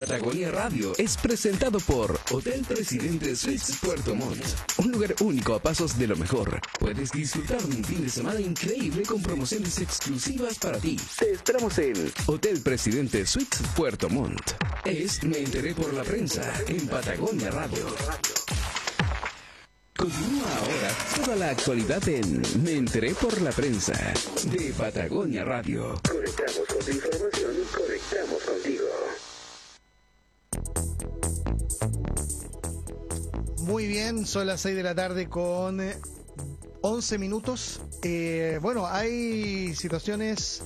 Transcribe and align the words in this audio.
Patagonia 0.00 0.50
Radio 0.50 0.94
es 0.96 1.18
presentado 1.18 1.78
por 1.78 2.18
Hotel 2.30 2.64
Presidente 2.66 3.36
Suites 3.36 3.76
Puerto 3.82 4.14
Montt. 4.14 4.42
Un 4.78 4.90
lugar 4.90 5.14
único 5.20 5.52
a 5.52 5.60
pasos 5.60 5.98
de 5.98 6.06
lo 6.06 6.16
mejor. 6.16 6.58
Puedes 6.78 7.12
disfrutar 7.12 7.60
de 7.60 7.76
un 7.76 7.84
fin 7.84 8.02
de 8.02 8.08
semana 8.08 8.40
increíble 8.40 9.02
con 9.02 9.20
promociones 9.20 9.78
exclusivas 9.78 10.58
para 10.58 10.78
ti. 10.78 10.98
Te 11.18 11.32
esperamos 11.32 11.76
en 11.76 12.10
Hotel 12.24 12.62
Presidente 12.62 13.26
Suites 13.26 13.60
Puerto 13.76 14.08
Montt. 14.08 14.40
Es 14.86 15.22
Me 15.22 15.36
enteré 15.36 15.74
por 15.74 15.92
la 15.92 16.02
prensa 16.02 16.50
en 16.66 16.88
Patagonia 16.88 17.50
Radio. 17.50 17.86
Continúa 19.98 20.56
ahora 20.60 20.94
toda 21.14 21.36
la 21.36 21.50
actualidad 21.50 22.08
en 22.08 22.40
Me 22.64 22.72
enteré 22.72 23.12
por 23.12 23.38
la 23.42 23.52
prensa 23.52 23.92
de 24.46 24.72
Patagonia 24.72 25.44
Radio. 25.44 26.00
Conectamos 26.08 26.66
con 26.66 26.78
tu 26.78 26.90
información, 26.90 27.52
conectamos 27.76 28.42
contigo. 28.44 28.86
Muy 33.70 33.86
bien, 33.86 34.26
son 34.26 34.48
las 34.48 34.62
6 34.62 34.74
de 34.74 34.82
la 34.82 34.96
tarde 34.96 35.28
con 35.28 35.80
11 36.80 37.18
minutos. 37.18 37.80
Eh, 38.02 38.58
bueno, 38.60 38.88
hay 38.88 39.76
situaciones 39.76 40.64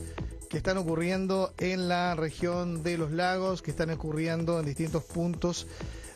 que 0.48 0.56
están 0.56 0.78
ocurriendo 0.78 1.52
en 1.58 1.86
la 1.86 2.14
región 2.14 2.82
de 2.82 2.96
los 2.96 3.10
lagos, 3.10 3.60
que 3.60 3.72
están 3.72 3.90
ocurriendo 3.90 4.58
en 4.58 4.64
distintos 4.64 5.04
puntos 5.04 5.66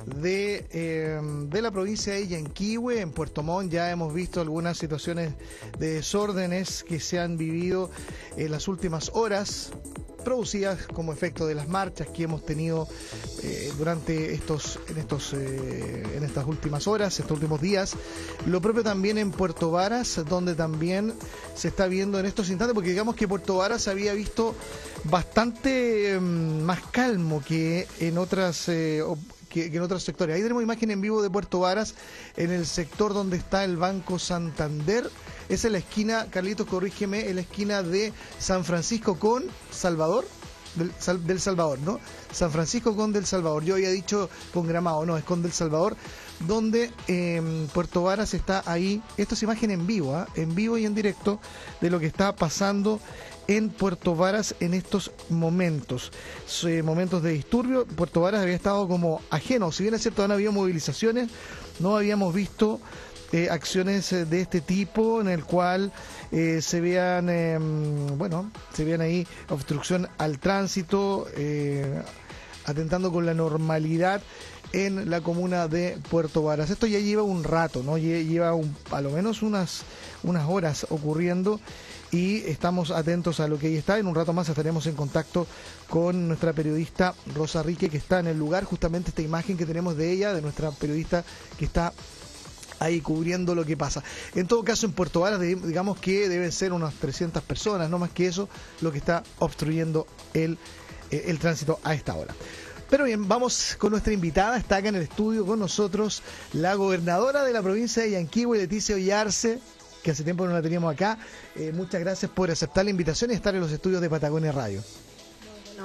de, 0.07 0.67
eh, 0.71 1.21
de 1.23 1.63
la 1.63 1.71
provincia 1.71 2.15
de 2.15 2.27
Yanquihue, 2.27 3.01
en 3.01 3.11
Puerto 3.11 3.43
Montt. 3.43 3.73
Ya 3.73 3.91
hemos 3.91 4.13
visto 4.15 4.41
algunas 4.41 4.79
situaciones 4.79 5.33
de 5.79 5.95
desórdenes 5.95 6.85
que 6.85 7.01
se 7.01 7.19
han 7.19 7.37
vivido 7.37 7.91
en 8.37 8.51
las 8.51 8.69
últimas 8.69 9.11
horas 9.15 9.73
producidas 10.25 10.87
como 10.89 11.13
efecto 11.13 11.47
de 11.47 11.55
las 11.55 11.69
marchas 11.69 12.09
que 12.09 12.25
hemos 12.25 12.45
tenido 12.45 12.87
eh, 13.43 13.73
durante 13.79 14.35
estos 14.35 14.79
en 14.89 14.99
estos 14.99 15.33
eh, 15.33 16.03
en 16.15 16.23
estas 16.23 16.47
últimas 16.47 16.87
horas, 16.87 17.19
estos 17.19 17.37
últimos 17.37 17.61
días. 17.61 17.95
Lo 18.47 18.61
propio 18.61 18.83
también 18.83 19.17
en 19.17 19.31
Puerto 19.31 19.71
Varas, 19.71 20.21
donde 20.29 20.55
también 20.55 21.15
se 21.55 21.69
está 21.69 21.87
viendo 21.87 22.19
en 22.19 22.27
estos 22.27 22.51
instantes, 22.51 22.75
porque 22.75 22.91
digamos 22.91 23.15
que 23.15 23.27
Puerto 23.27 23.57
Varas 23.57 23.89
había 23.89 24.13
visto 24.13 24.55
bastante 25.05 26.19
mm, 26.21 26.63
más 26.63 26.81
calmo 26.91 27.43
que 27.43 27.87
en 28.01 28.19
otras 28.19 28.69
en 29.63 29.83
otros 29.83 30.03
sectores. 30.03 30.37
Ahí 30.37 30.43
tenemos 30.43 30.63
imagen 30.63 30.91
en 30.91 31.01
vivo 31.01 31.23
de 31.23 31.31
Puerto 31.31 31.61
Varas, 31.61 31.95
en 32.37 32.51
el 32.51 32.67
sector 32.67 33.15
donde 33.15 33.37
está 33.37 33.65
el 33.65 33.77
Banco 33.77 34.19
Santander. 34.19 35.11
Es 35.49 35.65
la 35.65 35.79
esquina, 35.79 36.27
Carlitos, 36.31 36.67
corrígeme, 36.67 37.29
en 37.29 37.37
la 37.37 37.43
esquina 37.43 37.83
de 37.83 38.13
San 38.39 38.65
Francisco 38.65 39.19
con 39.19 39.45
Salvador. 39.71 40.27
Del, 40.75 41.41
Salvador, 41.41 41.81
¿no? 41.81 41.99
San 42.31 42.53
Francisco 42.53 42.95
con 42.95 43.13
Del 43.13 43.27
Salvador. 43.27 43.65
Yo 43.65 43.75
había 43.75 43.91
dicho 43.91 44.31
con 44.55 44.69
Gramado, 44.69 45.05
no, 45.07 45.17
es 45.17 45.25
con 45.25 45.43
Del 45.43 45.51
Salvador, 45.51 45.97
donde 46.47 46.93
eh, 47.09 47.67
Puerto 47.73 48.03
Varas 48.03 48.33
está 48.35 48.63
ahí. 48.65 49.03
Esto 49.17 49.35
es 49.35 49.43
imagen 49.43 49.73
en 49.73 49.89
vivo, 49.89 50.15
¿ah? 50.15 50.29
en 50.37 50.55
vivo 50.55 50.79
y 50.79 50.85
en 50.85 50.95
directo 50.95 51.41
de 51.81 51.91
lo 51.91 51.99
que 51.99 52.07
está 52.07 52.37
pasando 52.37 53.01
en 53.49 53.71
Puerto 53.71 54.15
Varas 54.15 54.55
en 54.61 54.75
estos 54.75 55.11
momentos. 55.31 56.13
momentos 56.85 57.23
de 57.23 57.33
disturbio. 57.33 57.87
Puerto 57.87 58.21
Varas 58.21 58.43
había 58.43 58.55
estado 58.55 58.87
como 58.87 59.23
ajeno. 59.31 59.73
Si 59.73 59.83
bien 59.83 59.95
es 59.95 60.03
cierto, 60.03 60.23
han 60.23 60.31
habido 60.31 60.53
movilizaciones, 60.53 61.31
no 61.81 61.97
habíamos 61.97 62.33
visto 62.35 62.79
eh, 63.33 63.49
acciones 63.51 64.13
eh, 64.13 64.25
de 64.25 64.41
este 64.43 64.61
tipo 64.61 65.21
en 65.21 65.29
el 65.29 65.45
cual 65.45 65.93
eh, 66.31 66.61
se 66.63 66.81
vean, 66.81 67.29
em, 67.29 68.17
bueno, 68.17 68.51
se 68.73 68.85
vean 68.85 69.01
ahí 69.01 69.27
obstrucción 69.49 70.09
al 70.19 70.39
tránsito, 70.39 71.27
atentando 72.67 73.11
con 73.11 73.25
la 73.25 73.33
normalidad 73.33 74.21
en 74.73 75.09
la 75.09 75.23
comuna 75.23 75.69
de 75.69 75.99
Puerto 76.11 76.43
Varas. 76.43 76.69
Esto 76.69 76.87
ya 76.87 76.99
lleva 76.99 77.23
un 77.23 77.45
rato, 77.45 77.83
¿no? 77.83 77.97
Lleva 77.97 78.55
un, 78.55 78.77
a 78.91 79.01
lo 79.01 79.11
menos 79.11 79.43
unas, 79.43 79.83
unas 80.23 80.47
horas 80.49 80.87
ocurriendo 80.91 81.61
y 82.11 82.39
estamos 82.47 82.91
atentos 82.91 83.41
a 83.41 83.49
lo 83.49 83.59
que 83.59 83.69
ahí 83.69 83.77
está. 83.77 83.99
En 83.99 84.07
un 84.07 84.15
rato 84.15 84.33
más 84.33 84.49
estaremos 84.49 84.87
en 84.87 84.95
contacto 84.95 85.47
con 85.89 86.29
nuestra 86.29 86.53
periodista 86.53 87.15
Rosa 87.35 87.63
Rique, 87.63 87.91
que 87.91 87.99
está 87.99 88.21
en 88.21 88.29
el 88.29 88.39
lugar, 88.39 88.65
justamente 88.65 89.11
esta 89.11 89.23
imagen 89.23 89.57
que 89.57 89.67
tenemos 89.67 89.97
de 89.97 90.13
ella, 90.13 90.33
de 90.33 90.43
nuestra 90.43 90.71
periodista 90.71 91.25
que 91.59 91.65
está 91.65 91.93
ahí 92.81 93.01
cubriendo 93.01 93.55
lo 93.55 93.65
que 93.65 93.77
pasa. 93.77 94.03
En 94.35 94.47
todo 94.47 94.65
caso, 94.65 94.87
en 94.87 94.93
Puerto 94.93 95.21
Varas, 95.21 95.41
digamos 95.41 95.99
que 95.99 96.29
deben 96.29 96.53
ser 96.53 96.73
unas 96.73 96.95
300 96.95 97.43
personas, 97.43 97.91
no 97.91 97.99
más 97.99 98.11
que 98.11 98.27
eso, 98.27 98.49
lo 98.81 98.93
que 98.93 98.99
está 98.99 99.23
obstruyendo 99.39 100.07
el, 100.35 100.59
eh, 101.11 101.25
el 101.27 101.39
tránsito 101.39 101.81
a 101.83 101.95
esta 101.95 102.15
hora. 102.15 102.35
Pero 102.89 103.05
bien, 103.05 103.29
vamos 103.29 103.77
con 103.79 103.91
nuestra 103.91 104.15
invitada. 104.15 104.57
Está 104.57 104.77
acá 104.77 104.89
en 104.89 104.97
el 104.97 105.03
estudio 105.03 105.45
con 105.45 105.59
nosotros 105.59 106.23
la 106.55 106.75
gobernadora 106.75 107.45
de 107.45 107.53
la 107.53 107.61
provincia 107.61 108.03
de 108.03 108.13
Yanquihue, 108.13 108.57
Leticia 108.57 108.95
Ollarse 108.95 109.61
que 110.03 110.11
hace 110.11 110.25
tiempo 110.25 110.47
no 110.47 110.53
la 110.53 110.63
teníamos 110.63 110.93
acá. 110.93 111.19
Eh, 111.57 111.73
muchas 111.73 112.01
gracias 112.01 112.31
por 112.31 112.51
aceptar 112.51 112.85
la 112.85 112.91
invitación 112.91 113.31
y 113.31 113.35
estar 113.35 113.55
en 113.55 113.61
los 113.61 113.73
estudios 113.73 114.01
de 114.01 114.11
Patagonia 114.11 114.53
Radio. 114.53 114.83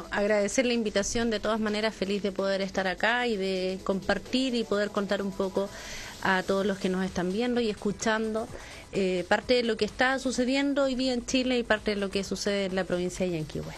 agradecer 0.10 0.66
la 0.66 0.74
invitación, 0.74 1.30
de 1.30 1.40
todas 1.40 1.60
maneras 1.60 1.94
feliz 1.94 2.24
de 2.24 2.32
poder 2.32 2.62
estar 2.62 2.88
acá 2.88 3.28
y 3.28 3.38
de 3.38 3.80
compartir 3.84 4.56
y 4.56 4.64
poder 4.64 4.90
contar 4.90 5.22
un 5.22 5.32
poco 5.32 5.70
a 6.24 6.42
todos 6.44 6.66
los 6.66 6.78
que 6.80 6.90
nos 6.90 7.06
están 7.06 7.32
viendo 7.32 7.62
y 7.62 7.70
escuchando 7.70 8.48
eh, 8.92 9.26
parte 9.28 9.56
de 9.56 9.64
lo 9.64 9.76
que 9.76 9.86
está 9.86 10.18
sucediendo 10.20 10.84
hoy 10.84 10.96
día 10.96 11.14
en 11.14 11.26
Chile 11.26 11.60
y 11.60 11.64
parte 11.64 11.92
de 11.92 11.98
lo 11.98 12.10
que 12.10 12.24
sucede 12.24 12.66
en 12.66 12.76
la 12.76 12.84
provincia 12.86 13.26
de 13.26 13.34
Yanquihue. 13.34 13.74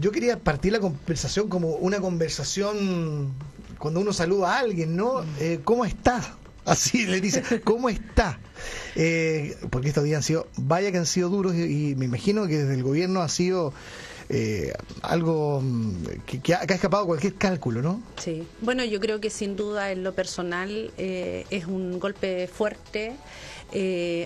Yo 0.00 0.12
quería 0.12 0.38
partir 0.38 0.72
la 0.72 0.80
conversación 0.80 1.48
como 1.48 1.70
una 1.76 2.00
conversación 2.00 3.32
cuando 3.78 4.00
uno 4.00 4.12
saluda 4.12 4.54
a 4.54 4.58
alguien, 4.58 4.96
¿no? 4.96 5.22
Mm. 5.22 5.26
Eh, 5.40 5.60
¿Cómo 5.64 5.84
está? 5.84 6.36
Así 6.64 7.06
le 7.06 7.20
dice, 7.20 7.42
¿cómo 7.62 7.88
está? 7.88 8.38
Eh, 8.94 9.56
porque 9.70 9.88
estos 9.88 10.04
días 10.04 10.18
han 10.18 10.22
sido, 10.22 10.46
vaya 10.56 10.92
que 10.92 10.98
han 10.98 11.06
sido 11.06 11.28
duros 11.28 11.54
y, 11.54 11.94
me 11.96 12.04
imagino 12.04 12.46
que 12.46 12.58
desde 12.58 12.74
el 12.74 12.82
gobierno 12.82 13.20
ha 13.20 13.28
sido 13.28 13.72
eh, 14.28 14.72
algo 15.02 15.60
mm, 15.60 16.04
que, 16.42 16.54
ha, 16.54 16.62
escapado 16.62 17.06
cualquier 17.06 17.34
cálculo, 17.34 17.82
¿no? 17.82 18.00
Sí, 18.16 18.46
bueno, 18.60 18.84
yo 18.84 19.00
creo 19.00 19.20
que 19.20 19.30
sin 19.30 19.56
duda 19.56 19.90
en 19.90 20.04
lo 20.04 20.14
personal 20.14 20.92
eh, 20.98 21.46
es 21.50 21.66
un 21.66 21.98
golpe 21.98 22.46
fuerte. 22.46 23.16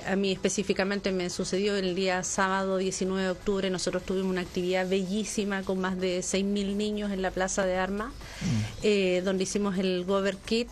a 0.06 0.16
mí 0.16 0.32
específicamente 0.32 1.12
me 1.12 1.30
sucedió 1.30 1.76
el 1.76 1.94
día 1.94 2.22
sábado 2.22 2.76
19 2.76 3.22
de 3.22 3.30
octubre. 3.30 3.70
Nosotros 3.70 4.02
tuvimos 4.02 4.30
una 4.30 4.42
actividad 4.42 4.86
bellísima 4.86 5.62
con 5.62 5.78
más 5.78 5.98
de 5.98 6.20
6.000 6.20 6.76
niños 6.76 7.12
en 7.12 7.22
la 7.22 7.30
Plaza 7.30 7.64
de 7.64 7.76
Armas, 7.76 8.12
mm. 8.42 9.24
donde 9.24 9.44
hicimos 9.44 9.78
el 9.78 10.04
Gover 10.04 10.36
Kit. 10.36 10.68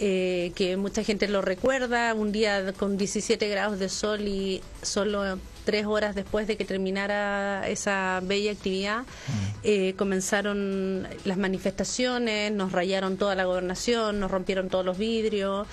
Eh, 0.00 0.50
que 0.56 0.76
mucha 0.76 1.04
gente 1.04 1.28
lo 1.28 1.40
recuerda, 1.40 2.14
un 2.14 2.32
día 2.32 2.72
con 2.72 2.96
17 2.96 3.48
grados 3.48 3.78
de 3.78 3.88
sol 3.88 4.22
y 4.22 4.60
solo 4.82 5.38
tres 5.64 5.86
horas 5.86 6.16
después 6.16 6.48
de 6.48 6.56
que 6.56 6.64
terminara 6.64 7.68
esa 7.68 8.20
bella 8.22 8.50
actividad, 8.52 9.02
mm. 9.02 9.32
eh, 9.62 9.94
comenzaron 9.96 11.06
las 11.24 11.38
manifestaciones, 11.38 12.50
nos 12.52 12.72
rayaron 12.72 13.16
toda 13.16 13.36
la 13.36 13.44
gobernación, 13.44 14.18
nos 14.18 14.32
rompieron 14.32 14.68
todos 14.68 14.84
los 14.84 14.98
vidrios 14.98 15.66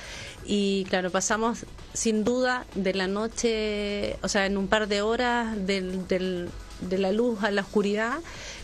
y 0.46 0.86
claro, 0.90 1.10
pasamos 1.10 1.66
sin 1.94 2.24
duda 2.24 2.66
de 2.76 2.94
la 2.94 3.08
noche, 3.08 4.18
o 4.22 4.28
sea, 4.28 4.46
en 4.46 4.58
un 4.58 4.68
par 4.68 4.88
de 4.88 5.02
horas 5.02 5.56
del, 5.66 6.08
de 6.08 6.98
la 6.98 7.12
luz 7.12 7.44
a 7.44 7.50
la 7.50 7.62
oscuridad 7.62 8.20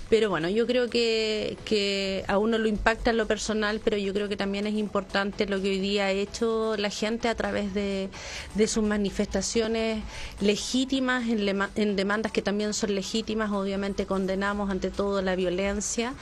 pero 0.09 0.29
bueno, 0.29 0.49
yo 0.49 0.65
creo 0.65 0.89
que, 0.89 1.57
que 1.65 2.23
a 2.27 2.37
uno 2.37 2.57
lo 2.57 2.67
impacta 2.67 3.09
en 3.09 3.17
lo 3.17 3.27
personal, 3.27 3.81
pero 3.83 3.97
yo 3.97 4.13
creo 4.13 4.29
que 4.29 4.37
también 4.37 4.65
es 4.65 4.75
importante 4.75 5.47
lo 5.47 5.61
que 5.61 5.69
hoy 5.69 5.79
día 5.79 6.05
ha 6.05 6.11
hecho 6.11 6.75
la 6.77 6.89
gente 6.89 7.27
a 7.27 7.35
través 7.35 7.73
de, 7.73 8.09
de 8.55 8.67
sus 8.67 8.83
manifestaciones 8.83 10.01
legítimas, 10.39 11.27
en, 11.27 11.61
en 11.75 11.95
demandas 11.95 12.31
que 12.31 12.41
también 12.41 12.73
son 12.73 12.95
legítimas. 12.95 13.51
Obviamente 13.51 14.05
condenamos 14.05 14.69
ante 14.69 14.91
todo 14.91 15.21
la 15.21 15.35
violencia 15.35 16.13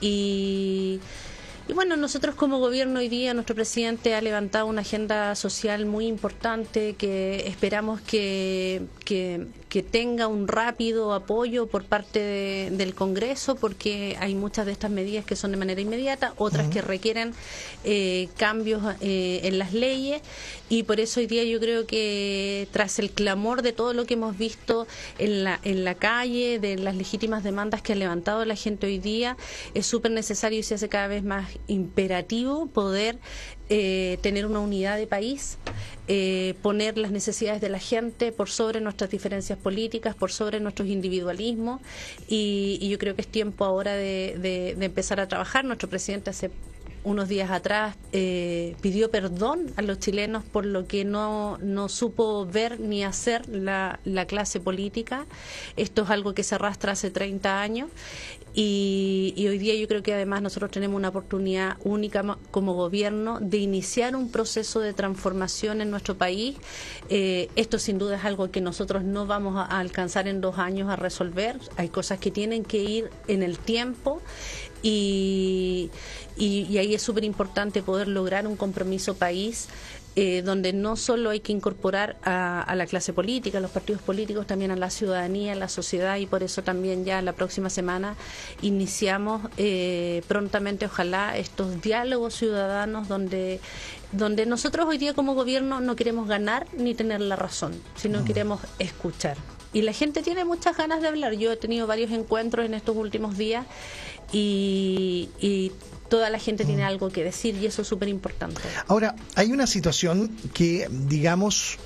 y 0.00 1.00
y 1.66 1.72
bueno, 1.72 1.96
nosotros 1.96 2.34
como 2.34 2.58
gobierno 2.58 3.00
hoy 3.00 3.08
día, 3.08 3.32
nuestro 3.32 3.54
presidente 3.54 4.14
ha 4.14 4.20
levantado 4.20 4.66
una 4.66 4.82
agenda 4.82 5.34
social 5.34 5.86
muy 5.86 6.06
importante 6.06 6.92
que 6.92 7.46
esperamos 7.46 8.02
que, 8.02 8.82
que, 9.06 9.46
tenga 9.82 10.26
un 10.26 10.48
rápido 10.48 11.12
apoyo 11.12 11.66
por 11.66 11.84
parte 11.84 12.70
del 12.70 12.94
Congreso, 12.94 13.56
porque 13.56 14.16
hay 14.20 14.34
muchas 14.34 14.66
de 14.66 14.72
estas 14.72 14.90
medidas 14.90 15.24
que 15.24 15.36
son 15.36 15.50
de 15.50 15.56
manera 15.56 15.80
inmediata, 15.80 16.34
otras 16.36 16.68
que 16.68 16.80
requieren 16.80 17.32
eh, 17.84 18.28
cambios 18.36 18.82
eh, 19.00 19.40
en 19.44 19.58
las 19.58 19.72
leyes, 19.72 20.22
y 20.68 20.84
por 20.84 21.00
eso 21.00 21.20
hoy 21.20 21.26
día 21.26 21.44
yo 21.44 21.60
creo 21.60 21.86
que 21.86 22.68
tras 22.72 22.98
el 22.98 23.10
clamor 23.10 23.62
de 23.62 23.72
todo 23.72 23.92
lo 23.92 24.06
que 24.06 24.14
hemos 24.14 24.36
visto 24.38 24.86
en 25.18 25.44
la, 25.44 25.60
en 25.64 25.84
la 25.84 25.94
calle, 25.94 26.58
de 26.58 26.76
las 26.76 26.96
legítimas 26.96 27.42
demandas 27.42 27.82
que 27.82 27.92
ha 27.92 27.96
levantado 27.96 28.44
la 28.44 28.56
gente 28.56 28.86
hoy 28.86 28.98
día, 28.98 29.36
es 29.74 29.86
súper 29.86 30.10
necesario 30.10 30.58
y 30.58 30.62
se 30.62 30.74
hace 30.74 30.88
cada 30.88 31.06
vez 31.06 31.24
más 31.24 31.48
imperativo 31.66 32.66
poder 32.66 33.18
eh, 33.68 34.18
tener 34.20 34.46
una 34.46 34.60
unidad 34.60 34.96
de 34.98 35.06
país, 35.06 35.58
eh, 36.06 36.54
poner 36.62 36.98
las 36.98 37.10
necesidades 37.10 37.60
de 37.60 37.68
la 37.68 37.78
gente 37.78 38.30
por 38.30 38.50
sobre 38.50 38.80
nuestras 38.80 39.10
diferencias 39.10 39.58
políticas, 39.58 40.14
por 40.14 40.30
sobre 40.30 40.60
nuestros 40.60 40.88
individualismos 40.88 41.80
y, 42.28 42.86
yo 42.88 42.98
creo 42.98 43.14
que 43.14 43.22
es 43.22 43.28
tiempo 43.28 43.64
ahora 43.64 43.94
de, 43.94 44.74
de 44.76 44.84
empezar 44.84 45.18
a 45.18 45.28
trabajar. 45.28 45.64
Nuestro 45.64 45.88
presidente 45.88 46.30
hace 46.30 46.50
unos 47.04 47.28
días 47.28 47.50
atrás 47.50 47.96
eh, 48.12 48.76
pidió 48.80 49.10
perdón 49.10 49.72
a 49.76 49.82
los 49.82 49.98
chilenos 49.98 50.42
por 50.44 50.66
lo 50.66 50.86
que 50.86 51.04
no, 51.04 51.58
no 51.58 51.88
supo 51.88 52.46
ver 52.46 52.80
ni 52.80 53.04
hacer 53.04 53.48
la, 53.48 54.00
la, 54.04 54.26
clase 54.26 54.58
política. 54.58 55.26
Esto 55.76 56.02
es 56.02 56.10
algo 56.10 56.34
que 56.34 56.42
se 56.42 56.54
arrastra 56.54 56.92
hace 56.92 57.10
30 57.10 57.60
años 57.60 57.90
y, 58.56 59.34
hoy 59.48 59.58
día 59.58 59.74
yo 59.74 59.88
creo 59.88 60.04
que 60.04 60.14
además 60.14 60.40
nosotros 60.40 60.70
tenemos 60.70 60.96
una 60.96 61.08
oportunidad 61.08 61.76
única 61.82 62.22
como 62.52 62.74
gobierno 62.74 63.40
de 63.40 63.56
iniciar 63.58 64.14
un 64.14 64.30
proceso 64.30 64.78
de 64.78 64.92
transformación 64.92 65.80
en 65.80 65.90
nuestro 65.90 66.14
país. 66.16 66.56
Eh, 67.08 67.48
esto 67.56 67.80
sin 67.80 67.98
duda 67.98 68.16
es 68.16 68.24
algo 68.24 68.52
que 68.52 68.60
nosotros 68.60 69.02
no 69.02 69.26
vamos 69.26 69.56
a 69.56 69.64
alcanzar 69.64 70.28
en 70.28 70.40
dos 70.40 70.58
años 70.58 70.88
a 70.88 70.94
resolver. 70.94 71.58
Hay 71.76 71.88
cosas 71.88 72.20
que 72.20 72.30
tienen 72.30 72.64
que 72.64 72.78
ir 72.78 73.10
en 73.26 73.42
el 73.42 73.58
tiempo 73.58 74.22
y, 74.82 75.90
y, 76.36 76.78
ahí 76.78 76.93
es 76.94 77.02
súper 77.02 77.24
importante 77.24 77.82
poder 77.82 78.08
lograr 78.08 78.46
un 78.46 78.56
compromiso 78.56 79.14
país 79.14 79.68
eh, 80.16 80.42
donde 80.42 80.72
no 80.72 80.94
solo 80.94 81.30
hay 81.30 81.40
que 81.40 81.50
incorporar 81.50 82.16
a, 82.22 82.72
la 82.76 82.86
clase 82.86 83.12
política, 83.12 83.58
a 83.58 83.60
los 83.60 83.72
partidos 83.72 84.00
políticos, 84.00 84.46
también 84.46 84.70
a 84.70 84.76
la 84.76 84.88
ciudadanía, 84.88 85.52
a 85.52 85.56
la 85.56 85.68
sociedad 85.68 86.18
y 86.18 86.26
por 86.26 86.44
eso 86.44 86.62
también 86.62 87.04
ya 87.04 87.20
la 87.20 87.32
próxima 87.32 87.68
semana 87.68 88.14
iniciamos 88.62 89.42
eh, 89.56 90.22
prontamente, 90.28 90.86
ojalá, 90.86 91.36
estos 91.36 91.82
diálogos 91.82 92.34
ciudadanos 92.34 93.08
donde 93.08 93.60
donde 94.12 94.46
nosotros 94.46 94.86
hoy 94.86 94.98
día 94.98 95.14
como 95.14 95.34
gobierno 95.34 95.80
no 95.80 95.96
queremos 95.96 96.28
ganar 96.28 96.68
ni 96.76 96.94
tener 96.94 97.20
la 97.20 97.34
razón, 97.34 97.74
sino 97.96 98.20
mm. 98.20 98.24
queremos 98.24 98.60
escuchar. 98.78 99.36
Y 99.72 99.82
la 99.82 99.92
gente 99.92 100.22
tiene 100.22 100.44
muchas 100.44 100.76
ganas 100.76 101.02
de 101.02 101.08
hablar. 101.08 101.32
Yo 101.32 101.50
he 101.50 101.56
tenido 101.56 101.88
varios 101.88 102.12
encuentros 102.12 102.64
en 102.64 102.74
estos 102.74 102.96
últimos 102.96 103.36
días 103.36 103.66
y, 104.32 105.28
y 105.40 105.72
toda 106.14 106.30
la 106.30 106.38
gente 106.38 106.64
tiene 106.64 106.84
algo 106.84 107.10
que 107.10 107.24
decir 107.24 107.56
y 107.56 107.66
eso 107.66 107.82
es 107.82 107.88
súper 107.88 108.08
importante. 108.08 108.60
Ahora, 108.86 109.16
hay 109.34 109.50
una 109.50 109.66
situación 109.66 110.30
que, 110.52 110.86
digamos, 110.88 111.76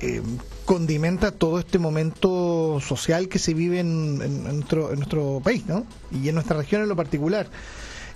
eh, 0.00 0.20
condimenta 0.64 1.30
todo 1.30 1.60
este 1.60 1.78
momento 1.78 2.80
social 2.80 3.28
que 3.28 3.38
se 3.38 3.54
vive 3.54 3.78
en, 3.78 4.18
nuestro, 4.56 4.90
en 4.90 4.96
nuestro 4.96 5.40
país, 5.44 5.66
¿no? 5.66 5.86
Y 6.10 6.28
en 6.28 6.34
nuestra 6.34 6.56
región 6.56 6.82
en 6.82 6.88
lo 6.88 6.96
particular. 6.96 7.48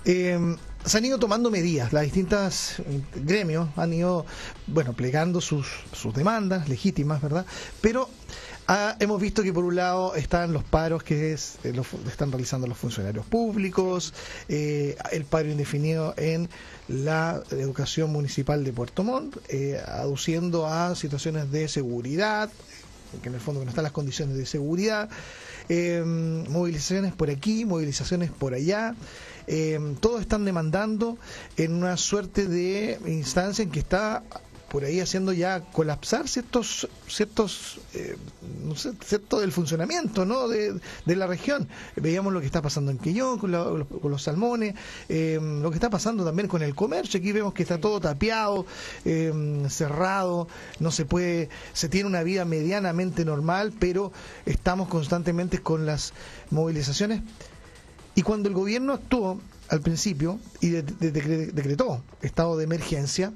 Eh, 0.03 0.57
se 0.83 0.97
han 0.97 1.05
ido 1.05 1.19
tomando 1.19 1.49
medidas, 1.49 1.93
las 1.93 2.03
distintas 2.03 2.79
eh, 2.79 3.01
gremios 3.15 3.69
han 3.77 3.93
ido, 3.93 4.25
bueno, 4.67 4.91
plegando 4.91 5.39
sus, 5.39 5.67
sus 5.93 6.13
demandas 6.13 6.67
legítimas, 6.67 7.21
¿verdad? 7.21 7.45
Pero 7.79 8.09
Ah, 8.67 8.95
hemos 8.99 9.21
visto 9.21 9.43
que 9.43 9.53
por 9.53 9.63
un 9.63 9.75
lado 9.75 10.15
están 10.15 10.51
los 10.51 10.63
paros 10.63 11.03
que 11.03 11.33
es, 11.33 11.57
eh, 11.63 11.73
están 12.07 12.31
realizando 12.31 12.65
los 12.65 12.79
funcionarios 12.79 13.23
públicos, 13.27 14.11
eh, 14.49 14.97
el 15.11 15.23
paro 15.25 15.49
indefinido 15.49 16.15
en 16.17 16.49
la 16.87 17.43
educación 17.51 18.11
municipal 18.11 18.63
de 18.63 18.73
Puerto 18.73 19.03
Montt, 19.03 19.37
eh, 19.49 19.79
aduciendo 19.85 20.65
a 20.65 20.95
situaciones 20.95 21.51
de 21.51 21.67
seguridad, 21.67 22.49
que 23.21 23.29
en 23.29 23.35
el 23.35 23.39
fondo 23.41 23.63
no 23.63 23.69
están 23.69 23.83
las 23.83 23.93
condiciones 23.93 24.35
de 24.35 24.47
seguridad, 24.47 25.09
movilizaciones 25.69 27.13
por 27.13 27.29
aquí, 27.29 27.65
movilizaciones 27.65 28.31
por 28.31 28.55
allá. 28.55 28.95
todos 29.99 30.21
están 30.21 30.43
demandando 30.43 31.17
en 31.55 31.73
una 31.75 31.97
suerte 31.97 32.47
de 32.47 32.99
instancia 33.05 33.61
en 33.63 33.69
que 33.69 33.79
está 33.79 34.23
por 34.75 34.83
ahí 34.83 34.99
haciendo 34.99 35.31
ya 35.31 35.61
colapsar 35.61 36.27
ciertos 36.27 36.89
ciertos 37.07 37.79
eh, 37.93 38.17
no 38.65 38.75
sé, 38.75 38.91
cierto 39.05 39.39
del 39.39 39.53
funcionamiento 39.53 40.25
¿no? 40.25 40.49
de, 40.49 40.81
la 41.05 41.27
región. 41.27 41.69
Veíamos 41.95 42.33
lo 42.33 42.41
que 42.41 42.45
está 42.45 42.61
pasando 42.61 42.91
en 42.91 42.97
Quillón 42.97 43.39
con, 43.39 43.53
los 43.53 44.21
salmones 44.21 44.75
eh, 45.07 45.39
lo 45.41 45.69
que 45.69 45.75
está 45.75 45.89
pasando 45.89 46.25
también 46.25 46.49
con 46.49 46.61
el 46.61 46.75
comercio. 46.75 47.21
Aquí 47.21 47.31
vemos 47.31 47.53
que 47.53 47.63
está 47.63 47.79
todo 47.79 48.01
tapiado 48.01 48.65
eh, 49.05 49.63
cerrado 49.69 50.49
no 50.81 50.91
se 50.91 51.05
puede 51.05 51.47
se 51.71 51.87
tiene 51.87 52.09
una 52.09 52.23
vida 52.23 52.43
medianamente 52.43 53.23
normal 53.23 53.71
pero 53.79 54.11
estamos 54.45 54.89
constantemente 54.89 55.59
con 55.59 55.85
las 55.85 56.11
movilizaciones. 56.51 57.21
Y 58.13 58.23
cuando 58.23 58.49
el 58.49 58.55
gobierno 58.55 58.91
actuó 58.91 59.39
al 59.69 59.79
principio 59.79 60.37
y 60.59 60.71
decretó 60.71 62.03
estado 62.21 62.57
de 62.57 62.65
emergencia 62.65 63.31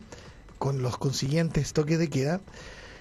con 0.59 0.81
los 0.83 0.97
consiguientes 0.97 1.73
toques 1.73 1.97
de 1.97 2.09
queda, 2.09 2.41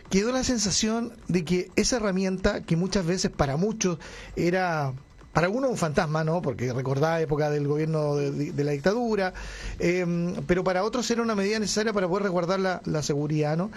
quedó 0.09 0.33
la 0.33 0.45
sensación 0.45 1.13
de 1.29 1.45
que 1.45 1.71
esa 1.77 1.97
herramienta, 1.97 2.63
que 2.63 2.77
muchas 2.77 3.05
veces 3.05 3.31
para 3.31 3.57
muchos 3.57 3.99
era 4.37 4.95
para 5.33 5.47
algunos 5.47 5.71
un 5.71 5.77
fantasma, 5.77 6.25
¿no? 6.25 6.43
Porque 6.43 6.73
recordaba 6.73 7.21
época 7.21 7.51
del 7.51 7.69
gobierno 7.69 8.17
de, 8.17 8.65
la 8.65 8.73
dictadura, 8.73 9.35
em, 9.79 10.35
pero 10.47 10.65
para 10.65 10.83
otros 10.83 11.09
era 11.11 11.23
una 11.23 11.35
medida 11.35 11.59
necesaria 11.59 11.93
para 11.93 12.09
poder 12.09 12.25
resguardar 12.25 12.59
la, 12.59 13.03
seguridad, 13.03 13.57
¿no? 13.57 13.71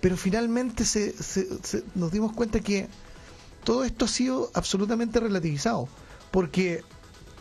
Pero 0.00 0.16
finalmente 0.16 0.84
se, 0.84 1.14
nos 1.94 2.10
dimos 2.10 2.32
cuenta 2.32 2.60
que 2.60 2.88
todo 3.62 3.84
esto 3.84 4.06
ha 4.06 4.08
sido 4.08 4.50
absolutamente 4.54 5.20
relativizado, 5.20 5.88
porque, 6.30 6.82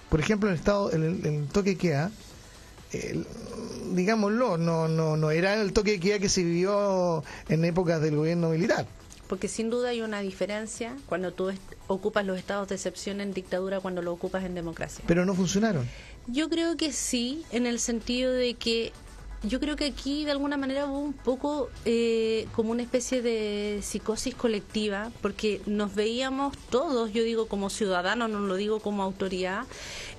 por 0.09 0.19
ejemplo, 0.19 0.49
en 0.49 0.53
el 0.53 0.59
estado, 0.59 0.91
en 0.91 1.03
el, 1.03 1.25
en 1.25 1.35
el 1.35 1.47
toque 1.47 1.71
de 1.71 1.77
queda, 2.99 3.23
digámoslo, 3.93 4.57
no, 4.57 4.87
no, 4.87 5.17
no 5.17 5.31
era 5.31 5.61
el 5.61 5.73
toque 5.73 5.91
de 5.91 5.99
queda 5.99 6.19
que 6.19 6.29
se 6.29 6.43
vivió 6.43 7.23
en 7.49 7.65
épocas 7.65 8.01
del 8.01 8.15
gobierno 8.15 8.49
militar. 8.49 8.85
Porque 9.27 9.47
sin 9.47 9.69
duda 9.69 9.89
hay 9.89 10.01
una 10.01 10.21
diferencia 10.21 10.95
cuando 11.07 11.33
tú 11.33 11.51
ocupas 11.87 12.25
los 12.25 12.37
estados 12.37 12.67
de 12.67 12.75
excepción 12.75 13.21
en 13.21 13.33
dictadura 13.33 13.79
cuando 13.79 14.01
lo 14.01 14.11
ocupas 14.11 14.43
en 14.43 14.53
democracia. 14.53 15.03
Pero 15.07 15.25
no 15.25 15.33
funcionaron. 15.33 15.87
Yo 16.27 16.49
creo 16.49 16.77
que 16.77 16.91
sí, 16.91 17.43
en 17.51 17.65
el 17.65 17.79
sentido 17.79 18.31
de 18.31 18.53
que 18.53 18.93
yo 19.43 19.59
creo 19.59 19.75
que 19.75 19.85
aquí 19.85 20.23
de 20.23 20.31
alguna 20.31 20.55
manera 20.55 20.85
hubo 20.85 20.99
un 20.99 21.13
poco 21.13 21.69
eh, 21.83 22.47
como 22.55 22.71
una 22.71 22.81
especie 22.81 23.21
de 23.21 23.79
psicosis 23.81 24.33
colectiva, 24.35 25.11
porque 25.21 25.61
nos 25.65 25.93
veíamos 25.93 26.57
todos, 26.69 27.11
yo 27.11 27.23
digo 27.23 27.47
como 27.47 27.69
ciudadanos, 27.69 28.29
no 28.29 28.39
lo 28.39 28.55
digo 28.55 28.79
como 28.79 29.03
autoridad, 29.03 29.65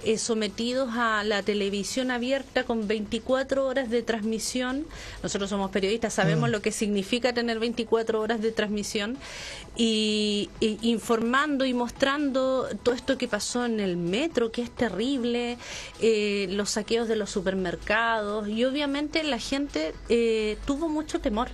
eh, 0.04 0.18
sometidos 0.18 0.90
a 0.94 1.24
la 1.24 1.42
televisión 1.42 2.10
abierta 2.10 2.64
con 2.64 2.86
24 2.86 3.66
horas 3.66 3.88
de 3.88 4.02
transmisión. 4.02 4.86
Nosotros 5.22 5.48
somos 5.48 5.70
periodistas, 5.70 6.12
sabemos 6.12 6.50
mm. 6.50 6.52
lo 6.52 6.60
que 6.60 6.72
significa 6.72 7.32
tener 7.32 7.58
24 7.58 8.20
horas 8.20 8.42
de 8.42 8.52
transmisión 8.52 9.16
y, 9.76 10.50
informando 10.60 11.64
y 11.64 11.74
mostrando 11.74 12.68
todo 12.82 12.94
esto 12.94 13.18
que 13.18 13.28
pasó 13.28 13.64
en 13.64 13.80
el 13.80 13.96
metro, 13.96 14.52
que 14.52 14.62
es 14.62 14.70
terrible, 14.70 15.58
eh, 16.00 16.46
los 16.50 16.70
saqueos 16.70 17.08
de 17.08 17.16
los 17.16 17.30
supermercados 17.30 18.48
y 18.48 18.64
obviamente 18.64 19.22
la 19.24 19.38
gente 19.38 19.94
eh, 20.08 20.58
tuvo 20.66 20.88
mucho 20.88 21.20
temor. 21.20 21.48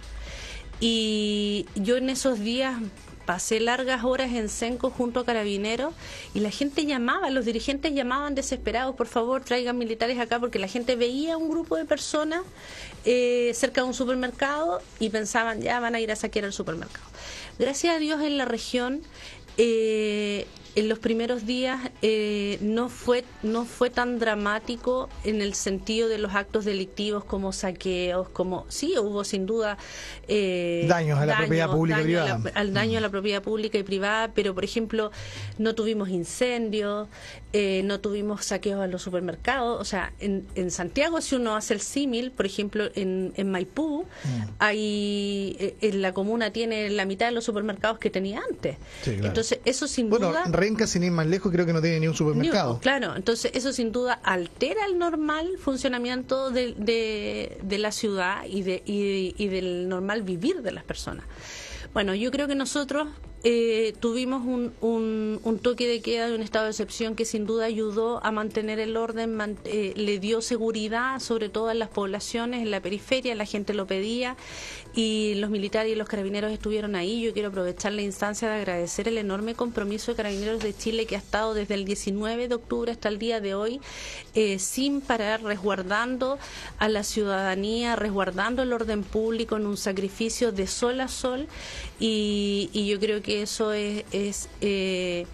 Y 0.80 1.66
yo 1.74 1.96
en 1.96 2.08
esos 2.08 2.40
días 2.40 2.80
pasé 3.26 3.60
largas 3.60 4.02
horas 4.02 4.32
en 4.32 4.48
Senco 4.48 4.90
junto 4.90 5.20
a 5.20 5.24
carabineros 5.24 5.94
y 6.34 6.40
la 6.40 6.50
gente 6.50 6.84
llamaba, 6.84 7.30
los 7.30 7.44
dirigentes 7.44 7.92
llamaban 7.94 8.34
desesperados, 8.34 8.96
por 8.96 9.06
favor 9.06 9.44
traigan 9.44 9.78
militares 9.78 10.18
acá 10.18 10.40
porque 10.40 10.58
la 10.58 10.68
gente 10.68 10.96
veía 10.96 11.36
un 11.36 11.48
grupo 11.48 11.76
de 11.76 11.84
personas 11.84 12.42
eh, 13.04 13.52
cerca 13.54 13.82
de 13.82 13.86
un 13.86 13.94
supermercado 13.94 14.82
y 14.98 15.10
pensaban 15.10 15.60
ya 15.60 15.78
van 15.80 15.94
a 15.94 16.00
ir 16.00 16.10
a 16.10 16.16
saquear 16.16 16.46
el 16.46 16.52
supermercado. 16.52 17.06
Gracias 17.60 17.94
a 17.94 17.98
Dios 17.98 18.22
en 18.22 18.38
la 18.38 18.46
región 18.46 19.02
eh, 19.58 20.46
en 20.74 20.88
los 20.88 20.98
primeros 20.98 21.46
días 21.46 21.80
eh, 22.02 22.58
no 22.60 22.88
fue 22.88 23.24
no 23.42 23.64
fue 23.64 23.90
tan 23.90 24.18
dramático 24.18 25.08
en 25.24 25.42
el 25.42 25.54
sentido 25.54 26.08
de 26.08 26.18
los 26.18 26.34
actos 26.34 26.64
delictivos 26.64 27.24
como 27.24 27.52
saqueos 27.52 28.28
como 28.28 28.66
sí 28.68 28.94
hubo 28.98 29.24
sin 29.24 29.46
duda 29.46 29.78
eh, 30.28 30.86
daños 30.88 31.18
a 31.18 31.26
la 31.26 31.38
propiedad 31.38 31.70
pública 31.70 32.00
y 32.00 32.04
privada. 32.04 32.40
al 32.54 32.72
daño 32.72 32.98
a 32.98 33.00
la 33.00 33.08
propiedad 33.08 33.42
pública 33.42 33.78
y 33.78 33.82
privada 33.82 34.30
pero 34.34 34.54
por 34.54 34.64
ejemplo 34.64 35.10
no 35.58 35.74
tuvimos 35.74 36.08
incendios 36.08 37.08
eh, 37.52 37.82
no 37.84 37.98
tuvimos 37.98 38.44
saqueos 38.44 38.80
a 38.80 38.86
los 38.86 39.02
supermercados. 39.02 39.80
O 39.80 39.84
sea 39.84 40.12
en, 40.20 40.46
en 40.54 40.70
Santiago 40.70 41.20
si 41.20 41.34
uno 41.34 41.56
hace 41.56 41.74
el 41.74 41.80
símil 41.80 42.30
por 42.30 42.46
ejemplo 42.46 42.90
en, 42.94 43.32
en 43.36 43.50
Maipú 43.50 44.04
mm. 44.04 44.42
hay 44.58 45.76
en 45.80 46.02
la 46.02 46.12
comuna 46.12 46.52
tiene 46.52 46.90
la 46.90 47.04
mitad 47.06 47.26
de 47.26 47.32
los 47.32 47.44
supermercados 47.44 47.98
que 47.98 48.10
tenía 48.10 48.40
antes. 48.48 48.76
Entonces 49.04 49.60
eso 49.64 49.88
sin 49.88 50.10
duda 50.10 50.44
Renca, 50.60 50.86
sin 50.86 51.02
ir 51.02 51.10
más 51.10 51.26
lejos, 51.26 51.50
creo 51.50 51.64
que 51.64 51.72
no 51.72 51.80
tiene 51.80 52.00
ni 52.00 52.06
un 52.06 52.14
supermercado. 52.14 52.78
claro, 52.80 53.16
entonces 53.16 53.50
eso 53.54 53.72
sin 53.72 53.92
duda 53.92 54.20
altera 54.22 54.84
el 54.86 54.98
normal 54.98 55.48
funcionamiento 55.58 56.50
de, 56.50 56.74
de, 56.76 57.78
la 57.78 57.92
ciudad 57.92 58.44
y, 58.46 58.62
de, 58.62 58.82
y, 58.84 59.48
del 59.48 59.88
normal 59.88 60.22
vivir 60.22 60.62
de 60.62 60.72
las 60.72 60.84
personas. 60.84 61.24
Bueno, 61.94 62.14
yo 62.14 62.30
creo 62.30 62.46
que 62.46 62.54
nosotros 62.54 63.08
eh, 63.42 63.94
tuvimos 63.98 64.44
un, 64.44 64.72
un, 65.42 65.58
toque 65.58 65.88
de 65.88 66.02
queda 66.02 66.28
de 66.28 66.34
un 66.34 66.42
estado 66.42 66.66
de 66.66 66.70
excepción 66.72 67.16
que 67.16 67.24
sin 67.24 67.46
duda 67.46 67.64
ayudó 67.64 68.24
a 68.24 68.30
mantener 68.30 68.78
el 68.78 68.96
orden, 68.96 69.58
eh, 69.64 69.94
le 69.96 70.18
dio 70.18 70.42
seguridad, 70.42 71.18
sobre 71.20 71.48
todo 71.48 71.70
en 71.70 71.78
las 71.78 71.88
poblaciones, 71.88 72.62
en 72.62 72.70
la 72.70 72.80
periferia, 72.80 73.34
la 73.34 73.46
gente 73.46 73.74
lo 73.74 73.86
pedía 73.86 74.36
y 74.94 75.34
los 75.36 75.50
militares 75.50 75.92
y 75.92 75.94
los 75.94 76.08
carabineros 76.08 76.52
estuvieron 76.52 76.94
ahí. 76.94 77.22
Yo 77.22 77.32
quiero 77.32 77.48
aprovechar 77.48 77.92
la 77.92 78.02
instancia 78.02 78.48
de 78.48 78.56
agradecer 78.56 79.08
el 79.08 79.18
enorme 79.18 79.54
compromiso 79.54 80.12
de 80.12 80.16
Carabineros 80.16 80.60
de 80.60 80.76
Chile 80.76 81.06
que 81.06 81.16
ha 81.16 81.18
estado 81.18 81.54
desde 81.54 81.74
el 81.74 81.84
19 81.84 82.48
de 82.48 82.54
octubre 82.54 82.90
hasta 82.92 83.08
el 83.08 83.18
día 83.18 83.40
de 83.40 83.54
hoy 83.54 83.80
eh, 84.34 84.58
sin 84.58 85.00
parar, 85.00 85.42
resguardando 85.42 86.38
a 86.78 86.88
la 86.88 87.04
ciudadanía, 87.04 87.96
resguardando 87.96 88.62
el 88.62 88.72
orden 88.72 89.02
público 89.02 89.56
en 89.56 89.66
un 89.66 89.76
sacrificio 89.76 90.52
de 90.52 90.66
sol 90.66 91.00
a 91.00 91.08
sol 91.08 91.46
y, 91.98 92.70
y 92.72 92.88
yo 92.88 92.98
creo 92.98 93.22
que 93.22 93.42
eso 93.42 93.72
es... 93.72 94.04
es 94.12 94.48
eh, 94.60 95.26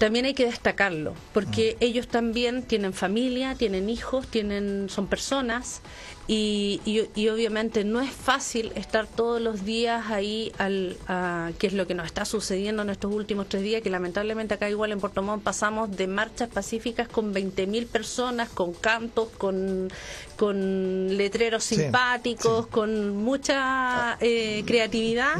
también 0.00 0.24
hay 0.24 0.32
que 0.32 0.46
destacarlo, 0.46 1.12
porque 1.34 1.76
mm. 1.78 1.84
ellos 1.84 2.08
también 2.08 2.62
tienen 2.62 2.94
familia, 2.94 3.54
tienen 3.54 3.90
hijos, 3.90 4.26
tienen, 4.26 4.88
son 4.88 5.06
personas 5.06 5.82
y, 6.26 6.80
y, 6.86 7.28
obviamente 7.28 7.84
no 7.84 8.00
es 8.00 8.10
fácil 8.10 8.72
estar 8.76 9.06
todos 9.06 9.42
los 9.42 9.64
días 9.64 10.10
ahí, 10.10 10.52
al, 10.58 10.96
a, 11.06 11.50
que 11.58 11.66
es 11.66 11.72
lo 11.72 11.86
que 11.86 11.94
nos 11.94 12.06
está 12.06 12.24
sucediendo 12.24 12.82
en 12.82 12.90
estos 12.90 13.12
últimos 13.12 13.48
tres 13.48 13.62
días, 13.62 13.82
que 13.82 13.90
lamentablemente 13.90 14.54
acá 14.54 14.70
igual 14.70 14.92
en 14.92 15.00
Puerto 15.00 15.22
Montt 15.22 15.42
pasamos 15.42 15.94
de 15.94 16.06
marchas 16.06 16.48
pacíficas 16.48 17.08
con 17.08 17.34
20.000 17.34 17.86
personas, 17.86 18.48
con 18.48 18.72
cantos, 18.72 19.28
con, 19.36 19.90
con 20.36 21.16
letreros 21.16 21.64
simpáticos, 21.64 22.68
con 22.68 23.16
mucha 23.16 24.16
eh, 24.20 24.62
creatividad 24.64 25.34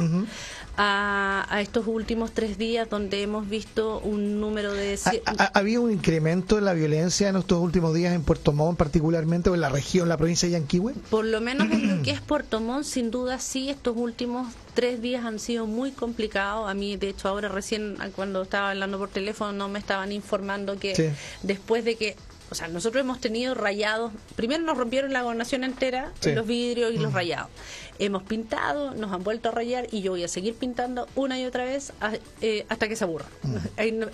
a, 0.83 1.61
estos 1.61 1.85
últimos 1.85 2.31
tres 2.31 2.57
días 2.57 2.89
donde 2.89 3.21
hemos 3.21 3.47
visto 3.47 3.99
un 3.99 4.39
número 4.39 4.73
de... 4.73 4.97
¿Ha, 5.25 5.51
habido 5.53 5.83
un 5.83 5.91
incremento 5.91 6.57
en 6.57 6.65
la 6.65 6.73
violencia 6.73 7.29
en 7.29 7.35
estos 7.35 7.59
últimos 7.59 7.93
días 7.93 8.15
en 8.15 8.23
Puerto 8.23 8.51
Montt 8.51 8.79
particularmente 8.79 9.51
o 9.51 9.55
en 9.55 9.61
la 9.61 9.69
región, 9.69 10.09
la 10.09 10.17
provincia 10.17 10.47
de 10.47 10.53
Yanquihue? 10.53 10.93
Por 11.09 11.25
lo 11.25 11.39
menos 11.39 11.71
en 11.71 11.97
lo 11.97 12.03
que 12.03 12.11
es 12.11 12.21
Puerto 12.21 12.59
Montt, 12.59 12.85
sin 12.85 13.11
duda 13.11 13.37
sí, 13.37 13.69
estos 13.69 13.95
últimos 13.95 14.47
tres 14.73 15.01
días 15.01 15.23
han 15.23 15.37
sido 15.39 15.67
muy 15.67 15.91
complicados. 15.91 16.67
A 16.67 16.73
mí, 16.73 16.97
de 16.97 17.09
hecho, 17.09 17.27
ahora 17.27 17.47
recién 17.47 17.97
cuando 18.15 18.41
estaba 18.41 18.71
hablando 18.71 18.97
por 18.97 19.09
teléfono 19.09 19.51
no 19.53 19.69
me 19.69 19.77
estaban 19.77 20.11
informando 20.11 20.79
que 20.79 21.13
después 21.43 21.85
de 21.85 21.95
que 21.95 22.15
o 22.51 22.55
sea, 22.55 22.67
nosotros 22.67 23.01
hemos 23.01 23.21
tenido 23.21 23.53
rayados. 23.53 24.11
Primero 24.35 24.61
nos 24.61 24.77
rompieron 24.77 25.13
la 25.13 25.21
gobernación 25.21 25.63
entera, 25.63 26.11
los 26.35 26.45
vidrios 26.45 26.93
y 26.93 26.97
los 26.97 27.13
rayados. 27.13 27.49
Hemos 27.97 28.23
pintado, 28.23 28.93
nos 28.93 29.13
han 29.13 29.23
vuelto 29.23 29.49
a 29.49 29.51
rayar 29.53 29.87
y 29.89 30.01
yo 30.01 30.11
voy 30.11 30.25
a 30.25 30.27
seguir 30.27 30.55
pintando 30.55 31.07
una 31.15 31.39
y 31.39 31.45
otra 31.45 31.63
vez 31.63 31.93
eh, 32.41 32.65
hasta 32.67 32.89
que 32.89 32.97
se 32.97 33.05
aburra. 33.05 33.25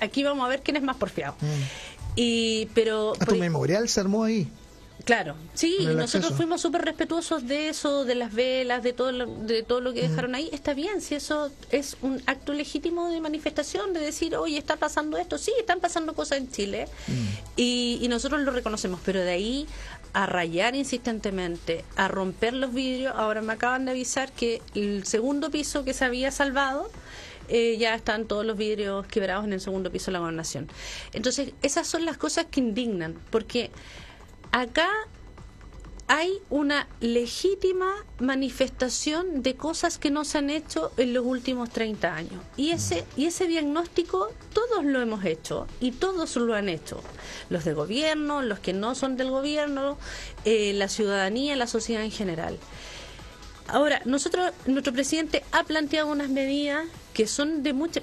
Aquí 0.01 0.23
vamos 0.23 0.45
a 0.45 0.49
ver 0.49 0.61
quién 0.61 0.77
es 0.77 0.83
más 0.83 0.97
porfiado. 0.97 1.35
Y, 2.15 2.67
pero, 2.75 3.13
¿A 3.19 3.25
tu 3.25 3.35
memorial 3.35 3.89
se 3.89 4.01
armó 4.01 4.23
ahí? 4.23 4.47
Claro, 5.05 5.35
sí, 5.53 5.77
nosotros 5.95 6.33
fuimos 6.33 6.59
súper 6.59 6.81
respetuosos 6.81 7.47
de 7.47 7.69
eso, 7.69 8.03
de 8.03 8.15
las 8.15 8.33
velas, 8.33 8.83
de 8.83 8.91
todo, 8.91 9.11
lo, 9.13 9.25
de 9.25 9.63
todo 9.63 9.79
lo 9.79 9.93
que 9.93 10.07
dejaron 10.07 10.35
ahí. 10.35 10.49
Está 10.51 10.73
bien, 10.73 11.01
si 11.01 11.15
eso 11.15 11.49
es 11.71 11.95
un 12.01 12.21
acto 12.25 12.51
legítimo 12.51 13.09
de 13.09 13.21
manifestación, 13.21 13.93
de 13.93 14.01
decir, 14.01 14.35
oye, 14.35 14.57
está 14.57 14.75
pasando 14.75 15.17
esto, 15.17 15.37
sí, 15.37 15.53
están 15.59 15.79
pasando 15.79 16.13
cosas 16.13 16.39
en 16.39 16.51
Chile, 16.51 16.87
mm. 17.07 17.11
y, 17.55 17.99
y 18.01 18.07
nosotros 18.09 18.41
lo 18.41 18.51
reconocemos, 18.51 18.99
pero 19.05 19.21
de 19.21 19.29
ahí 19.29 19.67
a 20.13 20.25
rayar 20.25 20.75
insistentemente, 20.75 21.85
a 21.95 22.07
romper 22.07 22.53
los 22.53 22.73
vidrios, 22.73 23.13
ahora 23.15 23.41
me 23.41 23.53
acaban 23.53 23.85
de 23.85 23.91
avisar 23.91 24.31
que 24.31 24.61
el 24.75 25.05
segundo 25.05 25.51
piso 25.51 25.85
que 25.85 25.93
se 25.93 26.05
había 26.05 26.31
salvado, 26.31 26.89
eh, 27.49 27.77
ya 27.77 27.95
están 27.95 28.25
todos 28.25 28.45
los 28.45 28.57
vidrios 28.57 29.05
quebrados 29.07 29.45
en 29.45 29.53
el 29.53 29.61
segundo 29.61 29.91
piso 29.91 30.07
de 30.07 30.13
la 30.13 30.19
gobernación. 30.19 30.67
Entonces, 31.13 31.53
esas 31.61 31.87
son 31.87 32.03
las 32.03 32.17
cosas 32.17 32.47
que 32.49 32.59
indignan, 32.59 33.15
porque 33.29 33.71
acá 34.51 34.89
hay 36.07 36.39
una 36.49 36.87
legítima 37.01 37.91
manifestación 38.19 39.43
de 39.43 39.55
cosas 39.55 39.97
que 39.97 40.09
no 40.09 40.23
se 40.23 40.37
han 40.37 40.49
hecho 40.49 40.91
en 40.95 41.13
los 41.13 41.25
últimos 41.25 41.69
30 41.69 42.15
años. 42.15 42.41
Y 42.55 42.71
ese, 42.71 43.03
y 43.17 43.25
ese 43.25 43.45
diagnóstico 43.45 44.29
todos 44.53 44.85
lo 44.85 45.01
hemos 45.01 45.25
hecho 45.25 45.67
y 45.81 45.91
todos 45.91 46.37
lo 46.37 46.55
han 46.55 46.69
hecho. 46.69 47.01
Los 47.49 47.65
de 47.65 47.73
gobierno, 47.73 48.41
los 48.41 48.59
que 48.59 48.71
no 48.71 48.95
son 48.95 49.17
del 49.17 49.31
gobierno, 49.31 49.97
eh, 50.45 50.71
la 50.73 50.87
ciudadanía, 50.87 51.57
la 51.57 51.67
sociedad 51.67 52.03
en 52.03 52.11
general. 52.11 52.57
Ahora, 53.67 54.01
nosotros, 54.05 54.53
nuestro 54.65 54.93
presidente 54.93 55.43
ha 55.51 55.65
planteado 55.65 56.07
unas 56.07 56.29
medidas 56.29 56.85
que 57.13 57.27
son 57.27 57.63
de 57.63 57.73
mucha... 57.73 58.01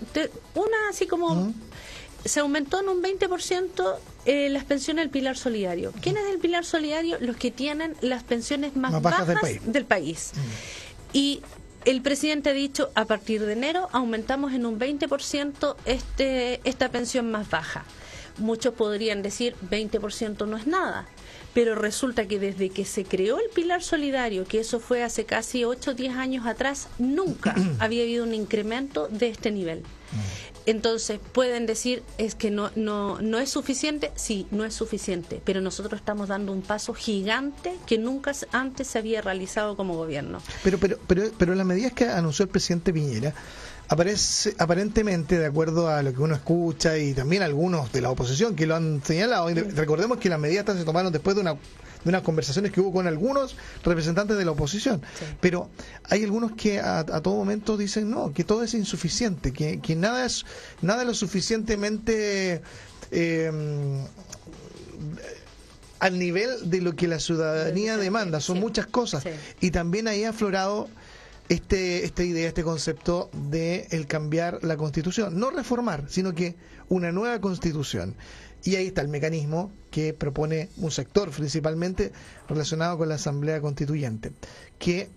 una 0.55 0.77
así 0.91 1.07
como 1.07 1.55
se 2.25 2.41
aumentó 2.41 2.81
en 2.81 2.89
un 2.89 3.03
20% 3.03 3.97
eh, 4.27 4.49
las 4.49 4.65
pensiones 4.65 5.05
del 5.05 5.11
pilar 5.11 5.37
solidario. 5.37 5.93
¿Quién 6.01 6.17
es 6.17 6.27
el 6.27 6.39
pilar 6.39 6.65
solidario? 6.65 7.19
Los 7.21 7.37
que 7.37 7.51
tienen 7.51 7.95
las 8.01 8.23
pensiones 8.23 8.77
más, 8.77 9.01
bajas, 9.03 9.37
del 9.65 9.85
país. 9.85 10.33
Mm. 10.35 10.39
Y 11.13 11.43
el 11.85 12.01
presidente 12.01 12.51
ha 12.51 12.55
dicho, 12.55 12.91
a 12.95 13.05
partir 13.05 13.45
de 13.45 13.53
enero 13.53 13.89
aumentamos 13.93 14.53
en 14.55 14.65
un 14.65 14.79
20% 14.79 15.77
este, 15.85 16.61
esta 16.65 16.89
pensión 16.89 17.31
más 17.31 17.51
baja. 17.51 17.85
Muchos 18.39 18.75
podrían 18.75 19.23
decir 19.23 19.55
20% 19.71 20.49
no 20.49 20.57
es 20.57 20.67
nada, 20.67 21.07
pero 21.53 21.75
resulta 21.75 22.27
que 22.27 22.41
desde 22.41 22.71
que 22.71 22.85
se 22.85 23.05
creó 23.05 23.39
el 23.39 23.49
pilar 23.55 23.83
solidario, 23.83 24.45
que 24.45 24.61
eso 24.61 24.81
fue 24.81 25.05
hace 25.05 25.25
casi 25.25 25.65
8 25.65 25.93
o 25.93 25.95
10 25.95 26.17
años 26.17 26.47
atrás, 26.47 26.89
nunca 26.99 27.55
había 27.79 28.03
habido 28.03 28.25
un 28.25 28.35
incremento 28.35 29.07
de 29.09 29.29
este 29.29 29.51
nivel. 29.51 29.83
Entonces, 30.67 31.21
pueden 31.33 31.67
decir, 31.67 32.03
es 32.19 32.35
que 32.35 32.51
no, 32.51 32.71
no, 32.75 33.21
no 33.21 33.39
es 33.39 33.51
suficiente, 33.51 34.13
sí, 34.15 34.47
no 34.51 34.65
es 34.65 34.75
suficiente, 34.75 35.43
pero 35.45 35.61
nosotros 35.61 36.01
estamos 36.01 36.29
dando 36.29 36.53
un 36.53 36.63
paso 36.63 36.95
gigante 36.95 37.75
que 37.87 37.99
nunca 37.99 38.33
antes 38.53 38.87
se 38.89 38.99
había 38.99 39.21
realizado 39.21 39.77
como 39.77 39.95
gobierno. 39.95 40.41
Pero, 40.63 40.79
pero, 40.79 40.99
pero, 41.07 41.31
pero 41.37 41.55
las 41.55 41.67
medidas 41.67 41.93
que 41.93 42.07
anunció 42.07 42.45
el 42.45 42.49
presidente 42.49 42.93
Piñera, 42.93 43.35
aparece 43.89 44.55
aparentemente 44.59 45.39
de 45.39 45.47
acuerdo 45.47 45.89
a 45.89 46.03
lo 46.03 46.13
que 46.13 46.21
uno 46.21 46.35
escucha 46.35 46.97
y 46.97 47.13
también 47.13 47.43
algunos 47.43 47.93
de 47.93 48.01
la 48.01 48.11
oposición 48.11 48.57
que 48.57 48.67
lo 48.67 48.75
han 48.77 49.03
señalado 49.05 49.49
recordemos 49.75 50.19
que 50.19 50.29
las 50.29 50.41
medidas 50.41 50.65
se 50.65 50.85
tomaron 50.85 51.13
después 51.13 51.37
de 51.37 51.43
una 51.43 51.57
de 52.05 52.09
unas 52.11 52.23
conversaciones 52.23 52.71
que 52.71 52.81
hubo 52.81 52.93
con 52.93 53.07
algunos 53.07 53.57
representantes 53.83 54.37
de 54.37 54.45
la 54.45 54.53
oposición. 54.53 55.03
Pero 55.41 55.71
hay 56.05 56.23
algunos 56.23 56.53
que 56.53 56.79
a, 56.81 57.05
todo 57.05 57.35
momento 57.35 57.77
dicen 57.77 58.11
no, 58.11 58.33
que 58.33 58.45
todo 58.45 58.63
es 58.63 58.75
insuficiente, 58.75 59.53
que, 59.53 59.81
que 59.81 59.97
nada 59.97 60.27
es 60.27 60.45
nada 60.83 61.05
lo 61.05 61.15
suficientemente 61.15 62.63
em, 63.11 64.05
al 66.01 66.19
nivel 66.19 66.71
de 66.71 66.81
lo 66.83 66.95
que 66.95 67.09
la 67.09 67.19
ciudadanía 67.19 67.97
demanda. 67.97 68.41
Son 68.41 68.61
muchas 68.61 68.87
cosas. 68.87 69.25
Y 69.61 69.71
también 69.71 70.07
ahí 70.07 70.25
ha 70.25 70.31
aflorado 70.31 70.89
este, 71.49 72.05
esta 72.05 72.23
idea, 72.25 72.49
este 72.49 72.63
concepto 72.63 73.31
de 73.33 73.87
el 73.91 74.07
cambiar 74.07 74.63
la 74.63 74.77
constitución. 74.77 75.39
No 75.39 75.51
reformar, 75.51 76.05
sino 76.09 76.35
que 76.35 76.57
una 76.89 77.13
nueva 77.13 77.41
constitución. 77.41 78.15
Y 78.65 78.77
ahí 78.77 78.87
está 78.87 79.03
el 79.03 79.09
mecanismo 79.09 79.71
que 79.91 80.15
propone 80.15 80.71
un 80.79 80.91
sector 80.91 81.31
principalmente 81.31 82.13
relacionado 82.49 82.97
con 82.97 83.11
la 83.11 83.17
Asamblea 83.17 83.61
Constituyente, 83.61 84.33
que 84.79 85.11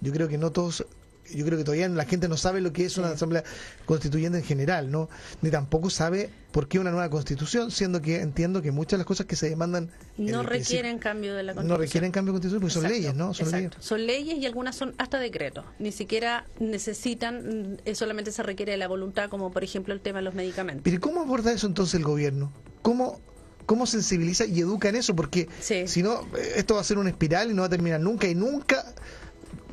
yo 0.00 0.12
creo 0.12 0.26
que 0.26 0.38
no 0.38 0.52
todos 0.52 0.86
yo 1.32 1.44
creo 1.44 1.58
que 1.58 1.64
todavía 1.64 1.88
la 1.88 2.04
gente 2.04 2.28
no 2.28 2.36
sabe 2.36 2.60
lo 2.60 2.72
que 2.72 2.84
es 2.84 2.98
una 2.98 3.10
asamblea 3.10 3.44
constituyente 3.86 4.38
en 4.38 4.44
general, 4.44 4.90
¿no? 4.90 5.08
Ni 5.42 5.50
tampoco 5.50 5.90
sabe 5.90 6.30
por 6.52 6.68
qué 6.68 6.78
una 6.78 6.90
nueva 6.90 7.08
constitución, 7.10 7.70
siendo 7.70 8.00
que 8.00 8.20
entiendo 8.20 8.62
que 8.62 8.70
muchas 8.70 8.92
de 8.92 8.98
las 8.98 9.06
cosas 9.06 9.26
que 9.26 9.36
se 9.36 9.48
demandan 9.48 9.90
no 10.16 10.42
requieren 10.42 10.98
cambio 10.98 11.34
de 11.34 11.42
la 11.42 11.54
constitución. 11.54 11.78
No 11.78 11.84
requieren 11.84 12.12
cambio 12.12 12.32
de 12.32 12.40
constitución 12.40 12.60
porque 12.60 12.74
son 12.74 12.88
leyes, 12.88 13.14
¿no? 13.14 13.34
Son 13.34 13.50
leyes. 13.50 13.72
son 13.80 14.06
leyes. 14.06 14.38
y 14.38 14.46
algunas 14.46 14.76
son 14.76 14.94
hasta 14.98 15.18
decretos. 15.18 15.64
Ni 15.78 15.92
siquiera 15.92 16.46
necesitan, 16.60 17.80
eh, 17.84 17.94
solamente 17.94 18.30
se 18.32 18.42
requiere 18.42 18.72
de 18.72 18.78
la 18.78 18.88
voluntad, 18.88 19.28
como 19.28 19.50
por 19.50 19.64
ejemplo 19.64 19.94
el 19.94 20.00
tema 20.00 20.18
de 20.18 20.24
los 20.24 20.34
medicamentos. 20.34 20.82
Pero 20.84 21.00
¿cómo 21.00 21.22
aborda 21.22 21.52
eso 21.52 21.66
entonces 21.66 21.94
el 21.94 22.04
gobierno? 22.04 22.52
¿Cómo 22.82 23.20
cómo 23.66 23.86
sensibiliza 23.86 24.44
y 24.44 24.60
educa 24.60 24.88
en 24.88 24.96
eso, 24.96 25.16
porque 25.16 25.48
si 25.60 26.02
no, 26.02 26.20
eh, 26.36 26.52
esto 26.56 26.74
va 26.74 26.82
a 26.82 26.84
ser 26.84 26.98
una 26.98 27.10
espiral 27.10 27.50
y 27.50 27.54
no 27.54 27.62
va 27.62 27.66
a 27.66 27.70
terminar 27.70 28.00
nunca 28.00 28.28
y 28.28 28.34
nunca 28.34 28.84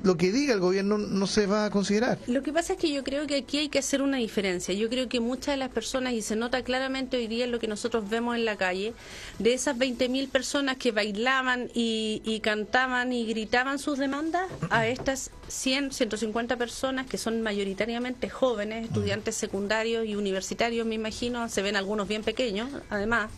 lo 0.04 0.18
que 0.18 0.32
diga 0.32 0.54
el 0.54 0.60
gobierno 0.60 0.98
no 0.98 1.28
se 1.28 1.46
va 1.46 1.66
a 1.66 1.70
considerar. 1.70 2.18
Lo 2.28 2.44
que 2.44 2.52
pasa 2.52 2.74
es 2.74 2.80
que 2.80 2.92
yo 2.92 3.04
creo 3.04 3.28
que 3.28 3.36
aquí 3.36 3.58
hay 3.58 3.70
que 3.70 3.80
hacer 3.80 4.02
una 4.02 4.18
diferencia. 4.18 4.74
Yo 4.74 4.90
creo 4.90 5.08
que 5.10 5.20
muchas 5.20 5.54
de 5.54 5.58
las 5.58 5.70
personas, 5.70 6.14
y 6.14 6.22
se 6.22 6.36
nota 6.36 6.64
claramente 6.64 7.18
hoy 7.18 7.28
día 7.28 7.46
en 7.46 7.52
lo 7.52 7.60
que 7.60 7.68
nosotros 7.68 8.10
vemos 8.10 8.36
en 8.36 8.46
la 8.46 8.56
calle, 8.56 8.94
de 9.40 9.54
esas 9.54 9.78
20.000 9.78 10.30
personas 10.30 10.78
que 10.78 10.92
bailaban 10.92 11.70
y, 11.74 12.22
y, 12.26 12.40
cantaban 12.40 13.14
y 13.14 13.26
gritaban 13.26 13.80
sus 13.80 13.98
demandas, 13.98 14.48
a 14.70 14.88
estas 14.88 15.32
100, 15.48 15.92
150 15.92 16.58
personas 16.58 17.06
que 17.08 17.18
son 17.18 17.42
mayoritariamente 17.42 18.30
jóvenes, 18.30 18.86
estudiantes 18.86 19.36
secundarios 19.36 20.06
y 20.06 20.16
universitarios, 20.16 20.86
me 20.86 20.96
imagino, 20.96 21.48
se 21.50 21.62
ven 21.62 21.76
algunos 21.76 22.08
bien 22.08 22.24
pequeños, 22.24 22.70
además 22.90 23.30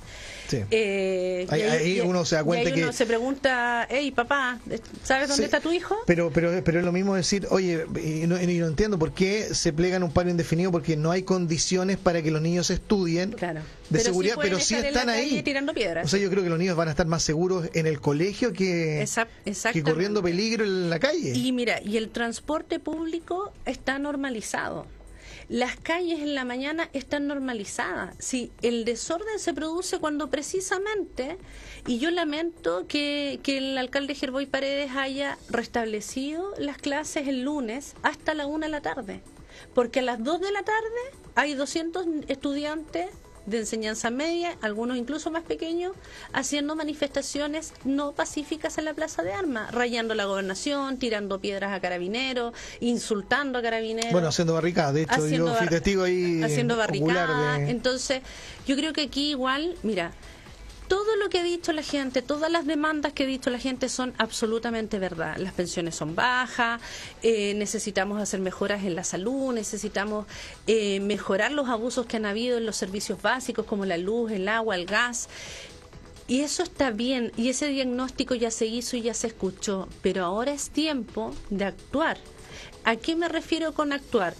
Eh, 0.52 1.48
ahí, 1.50 2.02
uno 2.02 2.26
se 2.26 2.36
da 2.36 2.44
cuenta 2.44 2.70
y 2.70 2.82
uno 2.82 2.94
se 2.94 3.06
pregunta, 3.06 3.88
hey 3.90 4.12
papá, 4.12 4.60
¿sabes 5.04 5.30
dónde 5.30 5.46
está 5.46 5.60
tu 5.60 5.72
hijo? 5.72 5.98
Pero, 6.06 6.32
pero, 6.32 6.64
pero 6.64 6.80
es 6.80 6.86
lo 6.86 6.92
mismo 6.92 7.16
decir, 7.16 7.48
oye, 7.50 7.86
y 8.04 8.28
no, 8.28 8.38
entiendo 8.38 9.00
por 9.00 9.14
qué 9.14 9.54
se 9.54 9.74
plegan 9.74 10.04
un 10.04 10.12
paro 10.12 10.30
indefinido 10.30 10.72
porque 10.72 10.98
no 10.98 11.12
hay 11.12 11.24
condiciones 11.24 11.98
para 11.98 12.22
que 12.22 12.32
los 12.32 12.42
niños 12.42 12.70
estudien 12.70 13.36
de 13.90 14.00
seguridad, 14.00 14.36
pero 14.42 14.60
sí 14.60 14.76
están 14.76 15.10
ahí. 15.10 15.42
Tirando 15.44 15.74
piedras. 15.74 16.06
O 16.06 16.08
sea, 16.08 16.20
yo 16.20 16.30
creo 16.30 16.44
que 16.44 16.50
los 16.50 16.60
niños 16.60 16.76
van 16.76 16.88
a 16.88 16.92
estar 16.92 17.08
más 17.08 17.24
seguros 17.24 17.70
en 17.74 17.88
el 17.88 18.00
colegio 18.00 18.54
que, 18.54 19.06
que 19.74 19.84
corriendo 19.84 20.22
peligro 20.22 20.64
en 20.64 20.90
la 20.90 21.00
calle. 21.00 21.34
Y 21.34 21.52
mira, 21.52 21.82
y 21.82 21.98
el 21.98 22.10
transporte 22.10 22.80
público 22.80 23.52
está 23.66 24.00
normalizado 24.00 24.86
las 25.50 25.76
calles 25.76 26.20
en 26.20 26.36
la 26.36 26.46
mañana 26.46 26.90
están 26.94 27.28
normalizadas. 27.28 28.16
Si 28.20 28.52
el 28.62 28.86
desorden 28.86 29.40
se 29.40 29.54
produce 29.54 30.00
cuando 30.00 30.30
precisamente, 30.30 31.38
y 31.88 32.00
yo 32.00 32.12
lamento 32.12 32.86
que, 32.88 33.40
que 33.44 33.58
el 33.58 33.78
alcalde 33.78 34.16
Gerboy 34.16 34.46
Paredes 34.46 34.92
haya 34.96 35.38
restablecido 35.50 36.54
las 36.58 36.78
clases 36.78 37.28
el 37.28 37.44
lunes 37.44 37.96
hasta 38.04 38.34
la 38.34 38.46
una 38.46 38.68
de 38.68 38.72
la 38.72 38.82
tarde, 38.82 39.22
porque 39.74 40.00
a 40.00 40.04
las 40.04 40.24
dos 40.24 40.40
de 40.42 40.52
la 40.52 40.64
tarde 40.64 41.24
hay 41.36 41.54
200 41.54 42.06
estudiantes 42.28 43.10
de 43.46 43.60
enseñanza 43.60 44.10
media, 44.10 44.58
algunos 44.62 44.98
incluso 44.98 45.32
más 45.32 45.44
pequeños, 45.44 45.94
haciendo 46.32 46.76
manifestaciones 46.76 47.74
no 47.84 48.14
pacíficas 48.14 48.78
en 48.78 48.86
la 48.86 48.94
Plaza 48.94 49.24
de 49.24 49.34
Armas, 49.34 49.72
rayando 49.72 50.16
la 50.16 50.26
gobernación, 50.26 50.98
tirando 50.98 51.40
piedras 51.40 51.74
a 51.74 51.80
carabineros, 51.80 52.54
insultando 52.80 53.60
a 53.60 53.62
carabineros. 53.62 54.12
Bueno, 54.12 54.28
haciendo 54.28 54.54
barricadas, 54.54 54.94
de 54.94 55.04
hecho, 55.04 55.28
yo 55.28 55.54
fui 55.56 55.68
testigo 55.68 56.04
ahí. 56.04 56.42
Haciendo 56.44 56.78
barricadas. 56.78 57.62
Entonces, 57.62 58.22
yo 58.66 58.76
creo 58.76 58.94
que 58.94 59.04
aquí 59.04 59.32
igual, 59.32 59.76
mira, 59.84 60.12
todo 60.94 61.16
lo 61.16 61.28
que 61.28 61.40
ha 61.40 61.44
dicho 61.44 61.74
la 61.74 61.82
gente, 61.82 62.22
todas 62.22 62.52
las 62.52 62.68
demandas 62.68 63.14
que 63.14 63.24
ha 63.24 63.26
dicho 63.26 63.50
la 63.50 63.58
gente 63.58 63.90
son 63.90 64.14
absolutamente 64.20 65.00
verdad. 65.00 65.38
Las 65.38 65.52
pensiones 65.52 65.96
son 65.96 66.14
bajas, 66.14 66.80
eh, 67.24 67.56
necesitamos 67.56 68.22
hacer 68.22 68.42
mejoras 68.42 68.84
en 68.84 68.94
la 68.94 69.04
salud, 69.04 69.56
necesitamos 69.56 70.28
eh, 70.68 71.00
mejorar 71.00 71.52
los 71.52 71.68
abusos 71.68 72.06
que 72.06 72.18
han 72.18 72.28
habido 72.28 72.60
en 72.60 72.68
los 72.68 72.76
servicios 72.76 73.20
básicos 73.24 73.66
como 73.66 73.86
la 73.86 73.98
luz, 73.98 74.34
el 74.34 74.48
agua, 74.48 74.76
el 74.76 74.86
gas. 74.86 75.30
Y 76.28 76.42
eso 76.42 76.62
está 76.62 76.92
bien, 76.92 77.32
y 77.38 77.50
ese 77.50 77.70
diagnóstico 77.70 78.36
ya 78.36 78.52
se 78.52 78.68
hizo 78.68 78.96
y 78.96 79.02
ya 79.02 79.16
se 79.16 79.26
escuchó, 79.26 79.90
pero 80.04 80.24
ahora 80.24 80.52
es 80.52 80.70
tiempo 80.70 81.34
de 81.50 81.66
actuar. 81.66 82.20
¿A 82.84 82.98
qué 82.98 83.16
me 83.16 83.30
refiero 83.30 83.74
con 83.74 83.94
actuar? 83.94 84.36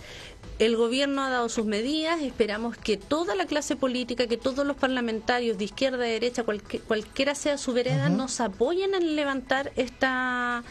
El 0.60 0.78
gobierno 0.78 1.24
ha 1.24 1.30
dado 1.30 1.50
sus 1.50 1.66
medidas, 1.66 2.22
esperamos 2.22 2.78
que 2.78 2.98
toda 2.98 3.36
la 3.36 3.46
clase 3.46 3.76
política, 3.76 4.28
que 4.28 4.38
todos 4.38 4.66
los 4.66 4.78
parlamentarios 4.78 5.58
de 5.58 5.66
izquierda, 5.66 5.98
de 5.98 6.12
derecha, 6.12 6.44
cualquiera 6.88 7.36
sea 7.36 7.58
su 7.58 7.74
vereda, 7.74 8.10
nos 8.10 8.40
apoyen 8.40 8.94
en 8.94 9.16
levantar 9.16 9.72
esta, 9.76 10.64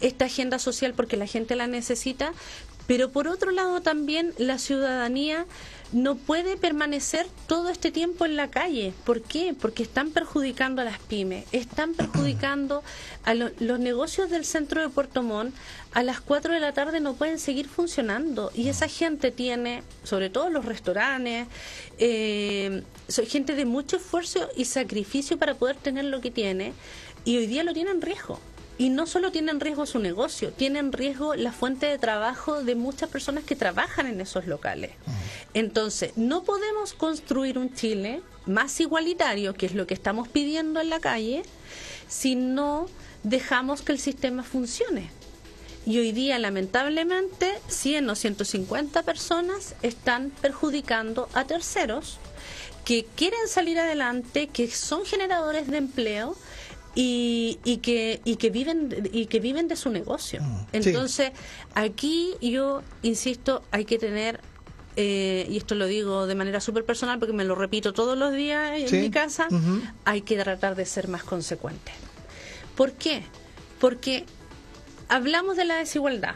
esta 0.00 0.24
agenda 0.24 0.58
social 0.58 0.94
porque 0.94 1.16
la 1.16 1.26
gente 1.26 1.54
la 1.54 1.68
necesita, 1.68 2.32
pero 2.86 3.10
por 3.10 3.28
otro 3.28 3.52
lado 3.52 3.80
también 3.80 4.34
la 4.36 4.58
ciudadanía 4.58 5.46
no 5.92 6.14
puede 6.14 6.56
permanecer 6.56 7.26
todo 7.46 7.68
este 7.68 7.90
tiempo 7.90 8.24
en 8.24 8.36
la 8.36 8.50
calle. 8.50 8.92
¿Por 9.04 9.22
qué? 9.22 9.54
Porque 9.58 9.82
están 9.82 10.10
perjudicando 10.10 10.82
a 10.82 10.84
las 10.84 10.98
pymes, 10.98 11.44
están 11.52 11.94
perjudicando 11.94 12.82
a 13.24 13.34
los 13.34 13.78
negocios 13.80 14.30
del 14.30 14.44
centro 14.44 14.80
de 14.80 14.88
Puerto 14.88 15.22
Montt. 15.22 15.54
A 15.92 16.04
las 16.04 16.20
4 16.20 16.54
de 16.54 16.60
la 16.60 16.72
tarde 16.72 17.00
no 17.00 17.14
pueden 17.14 17.40
seguir 17.40 17.68
funcionando 17.68 18.52
y 18.54 18.68
esa 18.68 18.86
gente 18.86 19.32
tiene, 19.32 19.82
sobre 20.04 20.30
todo 20.30 20.48
los 20.48 20.64
restaurantes, 20.64 21.48
eh, 21.98 22.84
gente 23.26 23.56
de 23.56 23.64
mucho 23.64 23.96
esfuerzo 23.96 24.48
y 24.56 24.66
sacrificio 24.66 25.36
para 25.36 25.54
poder 25.54 25.76
tener 25.76 26.04
lo 26.04 26.20
que 26.20 26.30
tiene 26.30 26.72
y 27.24 27.38
hoy 27.38 27.46
día 27.46 27.64
lo 27.64 27.72
tienen 27.72 27.96
en 27.96 28.02
riesgo. 28.02 28.38
Y 28.80 28.88
no 28.88 29.06
solo 29.06 29.30
tienen 29.30 29.60
riesgo 29.60 29.84
su 29.84 29.98
negocio, 29.98 30.52
tienen 30.52 30.90
riesgo 30.90 31.34
la 31.34 31.52
fuente 31.52 31.84
de 31.84 31.98
trabajo 31.98 32.64
de 32.64 32.74
muchas 32.74 33.10
personas 33.10 33.44
que 33.44 33.54
trabajan 33.54 34.06
en 34.06 34.22
esos 34.22 34.46
locales. 34.46 34.92
Entonces, 35.52 36.12
no 36.16 36.44
podemos 36.44 36.94
construir 36.94 37.58
un 37.58 37.74
Chile 37.74 38.22
más 38.46 38.80
igualitario, 38.80 39.52
que 39.52 39.66
es 39.66 39.74
lo 39.74 39.86
que 39.86 39.92
estamos 39.92 40.28
pidiendo 40.28 40.80
en 40.80 40.88
la 40.88 40.98
calle, 40.98 41.42
si 42.08 42.36
no 42.36 42.86
dejamos 43.22 43.82
que 43.82 43.92
el 43.92 43.98
sistema 43.98 44.44
funcione. 44.44 45.10
Y 45.84 45.98
hoy 45.98 46.12
día, 46.12 46.38
lamentablemente, 46.38 47.52
100 47.68 48.08
o 48.08 48.14
150 48.14 49.02
personas 49.02 49.74
están 49.82 50.30
perjudicando 50.40 51.28
a 51.34 51.44
terceros 51.44 52.18
que 52.86 53.04
quieren 53.14 53.46
salir 53.46 53.78
adelante, 53.78 54.46
que 54.46 54.70
son 54.70 55.04
generadores 55.04 55.66
de 55.68 55.76
empleo, 55.76 56.34
y, 56.94 57.58
y, 57.64 57.78
que 57.78 58.20
y 58.24 58.36
que 58.36 58.50
viven 58.50 59.08
y 59.12 59.26
que 59.26 59.40
viven 59.40 59.68
de 59.68 59.76
su 59.76 59.90
negocio. 59.90 60.42
Mm, 60.42 60.66
Entonces, 60.72 61.32
aquí 61.74 62.34
yo 62.40 62.82
insisto, 63.02 63.62
hay 63.70 63.84
que 63.84 63.98
tener 63.98 64.40
eh, 64.96 65.46
y 65.48 65.56
esto 65.56 65.74
lo 65.76 65.86
digo 65.86 66.26
de 66.26 66.34
manera 66.34 66.60
súper 66.60 66.84
personal 66.84 67.18
porque 67.18 67.32
me 67.32 67.44
lo 67.44 67.54
repito 67.54 67.92
todos 67.92 68.18
los 68.18 68.32
días 68.32 68.72
en 68.92 69.00
mi 69.00 69.10
casa, 69.10 69.48
hay 70.04 70.22
que 70.22 70.36
tratar 70.36 70.74
de 70.74 70.84
ser 70.84 71.08
más 71.08 71.22
consecuentes. 71.22 71.94
¿Por 72.74 72.92
qué? 72.92 73.22
Porque 73.78 74.24
hablamos 75.08 75.56
de 75.56 75.64
la 75.64 75.76
desigualdad. 75.76 76.34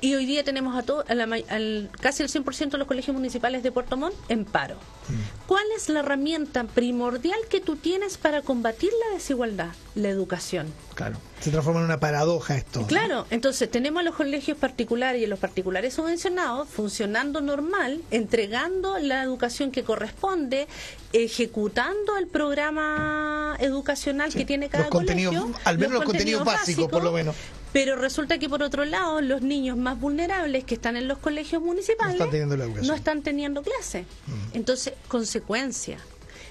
Y 0.00 0.14
hoy 0.14 0.24
día 0.24 0.44
tenemos 0.44 0.76
a 0.76 0.82
todo, 0.82 1.04
al, 1.08 1.90
casi 2.00 2.22
el 2.22 2.30
100% 2.30 2.70
de 2.70 2.78
los 2.78 2.86
colegios 2.86 3.14
municipales 3.14 3.62
de 3.62 3.70
Puerto 3.70 3.96
Montt 3.96 4.14
en 4.28 4.44
paro. 4.44 4.76
Mm. 4.76 5.46
¿Cuál 5.46 5.64
es 5.76 5.88
la 5.88 6.00
herramienta 6.00 6.64
primordial 6.64 7.38
que 7.48 7.60
tú 7.60 7.76
tienes 7.76 8.16
para 8.16 8.40
combatir 8.42 8.90
la 9.06 9.14
desigualdad? 9.14 9.72
La 9.94 10.08
educación. 10.08 10.72
Claro, 10.94 11.16
se 11.40 11.50
transforma 11.50 11.80
en 11.80 11.86
una 11.86 12.00
paradoja 12.00 12.56
esto. 12.56 12.86
Claro, 12.86 13.26
entonces 13.30 13.70
tenemos 13.70 14.00
a 14.00 14.02
los 14.04 14.14
colegios 14.14 14.56
particulares 14.56 15.20
y 15.20 15.24
a 15.24 15.28
los 15.28 15.38
particulares 15.38 15.94
subvencionados 15.94 16.68
funcionando 16.68 17.40
normal, 17.40 18.00
entregando 18.10 18.98
la 18.98 19.22
educación 19.22 19.70
que 19.70 19.82
corresponde, 19.82 20.68
ejecutando 21.12 22.16
el 22.16 22.26
programa 22.26 23.56
educacional 23.60 24.32
que 24.32 24.44
tiene 24.44 24.68
cada 24.68 24.88
colegio. 24.88 25.52
Al 25.64 25.78
menos 25.78 25.94
los, 25.94 26.04
contenidos, 26.04 26.44
básicos, 26.44 26.88
por 26.88 27.02
lo 27.02 27.12
menos. 27.12 27.34
Pero 27.72 27.96
resulta 27.96 28.38
que 28.38 28.48
por 28.48 28.62
otro 28.62 28.84
lado, 28.84 29.20
los 29.20 29.42
niños 29.42 29.76
más 29.76 29.98
vulnerables 30.00 30.64
que 30.64 30.74
están 30.74 30.96
en 30.96 31.06
los 31.06 31.18
colegios 31.18 31.62
municipales 31.62 32.18
no 32.18 32.94
están 32.94 33.22
teniendo, 33.22 33.62
clase. 33.62 34.02
Mm. 34.26 34.56
Entonces, 34.56 34.94
consecuencia. 35.08 35.98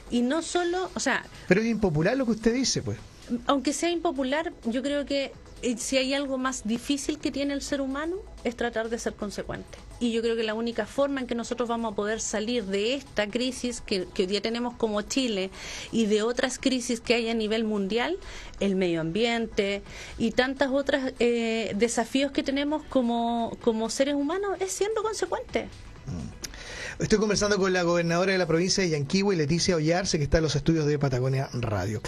Y 0.09 0.21
no 0.21 0.41
solo, 0.41 0.89
o 0.95 0.99
sea... 0.99 1.25
Pero 1.47 1.61
es 1.61 1.67
impopular 1.67 2.17
lo 2.17 2.25
que 2.25 2.31
usted 2.31 2.53
dice, 2.53 2.81
pues. 2.81 2.97
Aunque 3.45 3.73
sea 3.73 3.89
impopular, 3.89 4.53
yo 4.65 4.81
creo 4.81 5.05
que 5.05 5.33
eh, 5.61 5.77
si 5.77 5.97
hay 5.97 6.13
algo 6.13 6.37
más 6.37 6.67
difícil 6.67 7.19
que 7.19 7.31
tiene 7.31 7.53
el 7.53 7.61
ser 7.61 7.81
humano 7.81 8.15
es 8.43 8.55
tratar 8.55 8.89
de 8.89 8.97
ser 8.97 9.13
consecuente. 9.13 9.77
Y 9.99 10.11
yo 10.11 10.21
creo 10.21 10.35
que 10.35 10.43
la 10.43 10.53
única 10.53 10.85
forma 10.85 11.19
en 11.21 11.27
que 11.27 11.35
nosotros 11.35 11.67
vamos 11.67 11.91
a 11.91 11.95
poder 11.95 12.21
salir 12.21 12.65
de 12.65 12.95
esta 12.95 13.27
crisis 13.27 13.81
que, 13.81 14.07
hoy 14.17 14.25
día 14.25 14.41
tenemos 14.41 14.75
como 14.75 15.01
Chile 15.01 15.49
y 15.91 16.05
de 16.05 16.21
otras 16.21 16.57
crisis 16.57 17.01
que 17.01 17.15
hay 17.15 17.29
a 17.29 17.33
nivel 17.33 17.65
mundial, 17.65 18.17
el 18.59 18.75
medio 18.75 19.01
ambiente 19.01 19.81
y 20.17 20.31
tantas 20.31 20.69
otras 20.71 21.13
eh, 21.19 21.73
desafíos 21.75 22.31
que 22.31 22.43
tenemos 22.43 22.83
como, 22.83 23.57
como 23.61 23.89
seres 23.89 24.15
humanos, 24.15 24.57
es 24.59 24.71
siendo 24.71 25.03
consecuente. 25.03 25.67
Mm. 26.05 27.03
Estoy 27.03 27.17
conversando 27.17 27.57
con 27.57 27.71
la 27.71 27.83
gobernadora 27.83 28.33
de 28.33 28.37
la 28.37 28.45
provincia 28.45 28.83
de 28.83 28.89
Yanquihue, 28.89 29.35
Leticia 29.37 29.77
Ollarse, 29.77 30.17
que 30.17 30.25
está 30.25 30.37
en 30.37 30.43
los 30.43 30.55
estudios 30.55 30.85
de 30.85 30.99
Patagonia 30.99 31.49
Radio. 31.53 32.01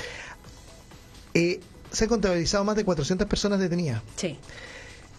Eh, 1.34 1.62
se 1.92 2.06
han 2.06 2.10
contabilizado 2.10 2.66
más 2.66 2.76
de 2.76 2.84
400 2.84 3.28
personas 3.28 3.60
detenidas. 3.60 4.02
Sí. 4.18 4.38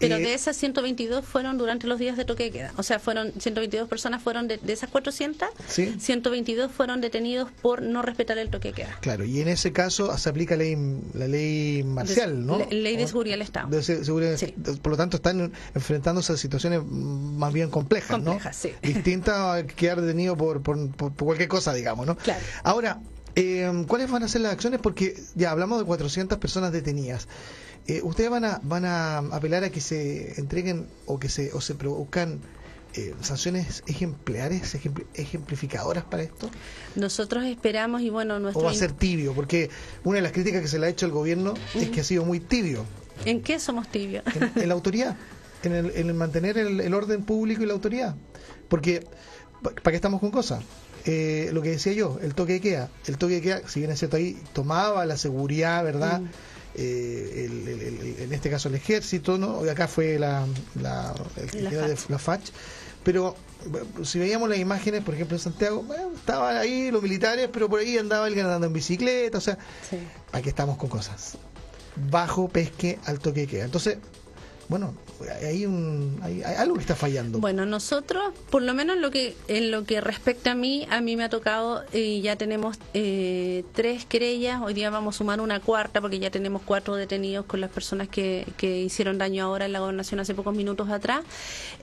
Pero 0.08 0.18
de 0.18 0.34
esas 0.34 0.56
122 0.56 1.24
fueron 1.24 1.58
durante 1.58 1.86
los 1.86 1.98
días 1.98 2.16
de 2.16 2.24
toque 2.24 2.44
de 2.44 2.50
queda. 2.50 2.72
O 2.76 2.82
sea, 2.82 2.98
fueron 2.98 3.32
122 3.38 3.88
personas 3.88 4.22
fueron 4.22 4.48
de, 4.48 4.60
esas 4.66 4.90
400, 4.90 5.48
¿Sí? 5.68 5.94
122 5.98 6.70
fueron 6.70 7.00
detenidos 7.00 7.50
por 7.62 7.82
no 7.82 8.02
respetar 8.02 8.38
el 8.38 8.50
toque 8.50 8.68
de 8.68 8.74
queda. 8.74 8.98
Claro, 9.00 9.24
y 9.24 9.40
en 9.40 9.48
ese 9.48 9.72
caso 9.72 10.16
se 10.18 10.28
aplica 10.28 10.56
ley, 10.56 10.76
la 11.14 11.28
ley 11.28 11.82
marcial, 11.84 12.44
¿no? 12.44 12.58
ley 12.70 12.96
de 12.96 13.06
seguridad 13.06 13.34
del 13.34 13.42
Estado. 13.42 13.68
Por 14.82 14.92
lo 14.92 14.96
tanto, 14.96 15.16
están 15.16 15.52
enfrentándose 15.74 16.32
a 16.32 16.36
situaciones 16.36 16.82
más 16.84 17.52
bien 17.52 17.70
complejas, 17.70 18.20
complejas 18.20 18.56
sí. 18.56 18.72
Distintas 18.82 19.36
a 19.36 19.66
quedar 19.66 20.00
detenido 20.00 20.36
por, 20.36 20.62
por, 20.62 20.90
por, 20.90 21.14
cualquier 21.14 21.48
cosa, 21.48 21.72
digamos, 21.72 22.06
¿no? 22.06 22.16
Claro. 22.16 22.40
Ahora, 22.62 23.00
eh, 23.34 23.84
¿cuáles 23.88 24.10
van 24.10 24.22
a 24.22 24.28
ser 24.28 24.42
las 24.42 24.52
acciones? 24.52 24.80
Porque 24.80 25.16
ya 25.34 25.50
hablamos 25.50 25.78
de 25.78 25.84
400 25.84 26.38
personas 26.38 26.72
detenidas. 26.72 27.28
Eh, 27.86 28.00
¿Ustedes 28.02 28.30
van 28.30 28.44
a, 28.44 28.60
van 28.62 28.84
a 28.84 29.18
apelar 29.18 29.64
a 29.64 29.70
que 29.70 29.80
se 29.80 30.38
entreguen 30.40 30.86
o 31.06 31.18
que 31.18 31.28
se, 31.28 31.52
o 31.52 31.60
se 31.60 31.74
produzcan 31.74 32.40
eh, 32.94 33.14
sanciones 33.20 33.82
ejemplares, 33.86 34.76
ejemplificadoras 35.14 36.04
para 36.04 36.22
esto? 36.22 36.50
Nosotros 36.94 37.44
esperamos 37.44 38.02
y 38.02 38.10
bueno, 38.10 38.38
nuestro... 38.38 38.62
¿O 38.62 38.64
va 38.64 38.70
a 38.70 38.74
ser 38.74 38.92
tibio? 38.92 39.34
Porque 39.34 39.70
una 40.04 40.16
de 40.16 40.22
las 40.22 40.32
críticas 40.32 40.62
que 40.62 40.68
se 40.68 40.78
le 40.78 40.86
ha 40.86 40.88
hecho 40.88 41.06
al 41.06 41.12
gobierno 41.12 41.54
es 41.74 41.90
que 41.90 42.00
ha 42.00 42.04
sido 42.04 42.24
muy 42.24 42.40
tibio. 42.40 42.84
¿En 43.24 43.42
qué 43.42 43.58
somos 43.58 43.88
tibios? 43.88 44.24
En, 44.56 44.68
la 44.68 44.74
autoridad, 44.74 45.16
en 45.62 45.72
el, 45.74 46.14
mantener 46.14 46.58
el, 46.58 46.94
orden 46.94 47.24
público 47.24 47.62
y 47.62 47.66
la 47.66 47.72
autoridad. 47.72 48.14
Porque, 48.68 49.06
¿para 49.62 49.90
qué 49.90 49.96
estamos 49.96 50.20
con 50.20 50.30
cosas? 50.30 50.62
eh, 51.04 51.50
lo 51.52 51.62
que 51.62 51.70
decía 51.70 51.92
yo, 51.92 52.18
el 52.22 52.34
toque 52.34 52.54
de 52.54 52.60
queda. 52.60 52.88
El 53.06 53.18
toque 53.18 53.34
de 53.34 53.40
queda, 53.40 53.68
si 53.68 53.80
bien 53.80 53.90
es 53.90 53.98
cierto 53.98 54.16
ahí, 54.16 54.40
tomaba 54.52 55.04
la 55.06 55.16
seguridad, 55.16 55.82
¿verdad? 55.84 56.20
Mm. 56.20 56.28
Eh, 56.74 57.44
el- 57.50 57.68
el- 57.68 57.80
el- 57.82 58.16
en 58.22 58.32
este 58.32 58.48
caso 58.50 58.68
el 58.68 58.74
ejército, 58.76 59.36
¿no? 59.38 59.64
Y 59.64 59.68
acá 59.68 59.88
fue 59.88 60.18
la, 60.18 60.46
la, 60.80 61.14
el 61.36 61.50
que 61.50 61.62
La 61.62 61.70
era 61.70 61.88
de 61.88 61.96
FACH. 61.96 62.10
la 62.10 62.18
FACH. 62.18 62.50
Pero 63.04 63.36
si 64.04 64.18
veíamos 64.18 64.48
las 64.48 64.58
imágenes, 64.58 65.02
por 65.04 65.14
ejemplo, 65.14 65.36
en 65.36 65.42
Santiago, 65.42 65.82
bueno, 65.82 66.12
estaban 66.14 66.56
ahí 66.56 66.90
los 66.90 67.02
militares, 67.02 67.48
pero 67.52 67.68
por 67.68 67.80
ahí 67.80 67.98
andaba 67.98 68.26
alguien 68.26 68.46
andando 68.46 68.66
en 68.68 68.72
bicicleta, 68.72 69.38
o 69.38 69.40
sea, 69.40 69.58
Sí. 69.90 69.98
aquí 70.32 70.48
estamos 70.48 70.76
con 70.78 70.88
cosas. 70.88 71.36
Bajo 72.10 72.48
pesque 72.48 72.98
al 73.04 73.18
toque 73.18 73.40
de 73.40 73.46
queda. 73.48 73.64
Entonces, 73.64 73.98
bueno, 74.72 74.94
hay, 75.42 75.66
un, 75.66 76.18
hay, 76.22 76.42
hay 76.42 76.54
algo 76.54 76.76
que 76.76 76.80
está 76.80 76.96
fallando. 76.96 77.40
Bueno, 77.40 77.66
nosotros, 77.66 78.32
por 78.48 78.62
lo 78.62 78.72
menos 78.72 78.96
en 78.96 79.02
lo 79.02 79.10
que 79.10 79.36
en 79.46 79.70
lo 79.70 79.84
que 79.84 80.00
respecta 80.00 80.52
a 80.52 80.54
mí, 80.54 80.86
a 80.88 81.02
mí 81.02 81.14
me 81.14 81.24
ha 81.24 81.28
tocado 81.28 81.84
y 81.92 82.22
ya 82.22 82.36
tenemos 82.36 82.78
eh, 82.94 83.64
tres 83.74 84.06
querellas. 84.06 84.62
Hoy 84.62 84.72
día 84.72 84.88
vamos 84.88 85.14
a 85.14 85.18
sumar 85.18 85.42
una 85.42 85.60
cuarta 85.60 86.00
porque 86.00 86.18
ya 86.18 86.30
tenemos 86.30 86.62
cuatro 86.64 86.96
detenidos 86.96 87.44
con 87.44 87.60
las 87.60 87.70
personas 87.70 88.08
que, 88.08 88.46
que 88.56 88.80
hicieron 88.80 89.18
daño 89.18 89.44
ahora 89.44 89.66
en 89.66 89.74
la 89.74 89.80
gobernación 89.80 90.20
hace 90.20 90.34
pocos 90.34 90.56
minutos 90.56 90.88
atrás. 90.88 91.20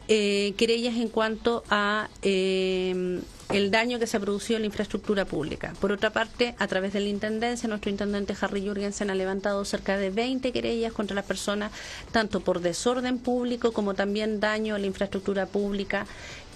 Eh, 0.07 0.55
querellas 0.57 0.95
en 0.95 1.09
cuanto 1.09 1.63
a 1.69 2.09
eh, 2.23 3.19
el 3.51 3.71
daño 3.71 3.97
que 3.97 4.07
se 4.07 4.17
ha 4.17 4.19
producido 4.19 4.57
en 4.57 4.63
la 4.63 4.67
infraestructura 4.67 5.25
pública. 5.25 5.73
Por 5.79 5.91
otra 5.91 6.11
parte, 6.11 6.55
a 6.59 6.67
través 6.67 6.93
de 6.93 6.99
la 6.99 7.07
Intendencia, 7.07 7.67
nuestro 7.67 7.89
intendente 7.89 8.35
Harry 8.39 8.65
Jurgensen 8.65 9.09
ha 9.09 9.15
levantado 9.15 9.65
cerca 9.65 9.97
de 9.97 10.11
20 10.11 10.51
querellas 10.51 10.93
contra 10.93 11.15
las 11.15 11.25
personas, 11.25 11.71
tanto 12.11 12.41
por 12.41 12.61
desorden 12.61 13.17
público 13.17 13.71
como 13.71 13.95
también 13.95 14.39
daño 14.39 14.75
a 14.75 14.79
la 14.79 14.85
infraestructura 14.85 15.47
pública 15.47 16.05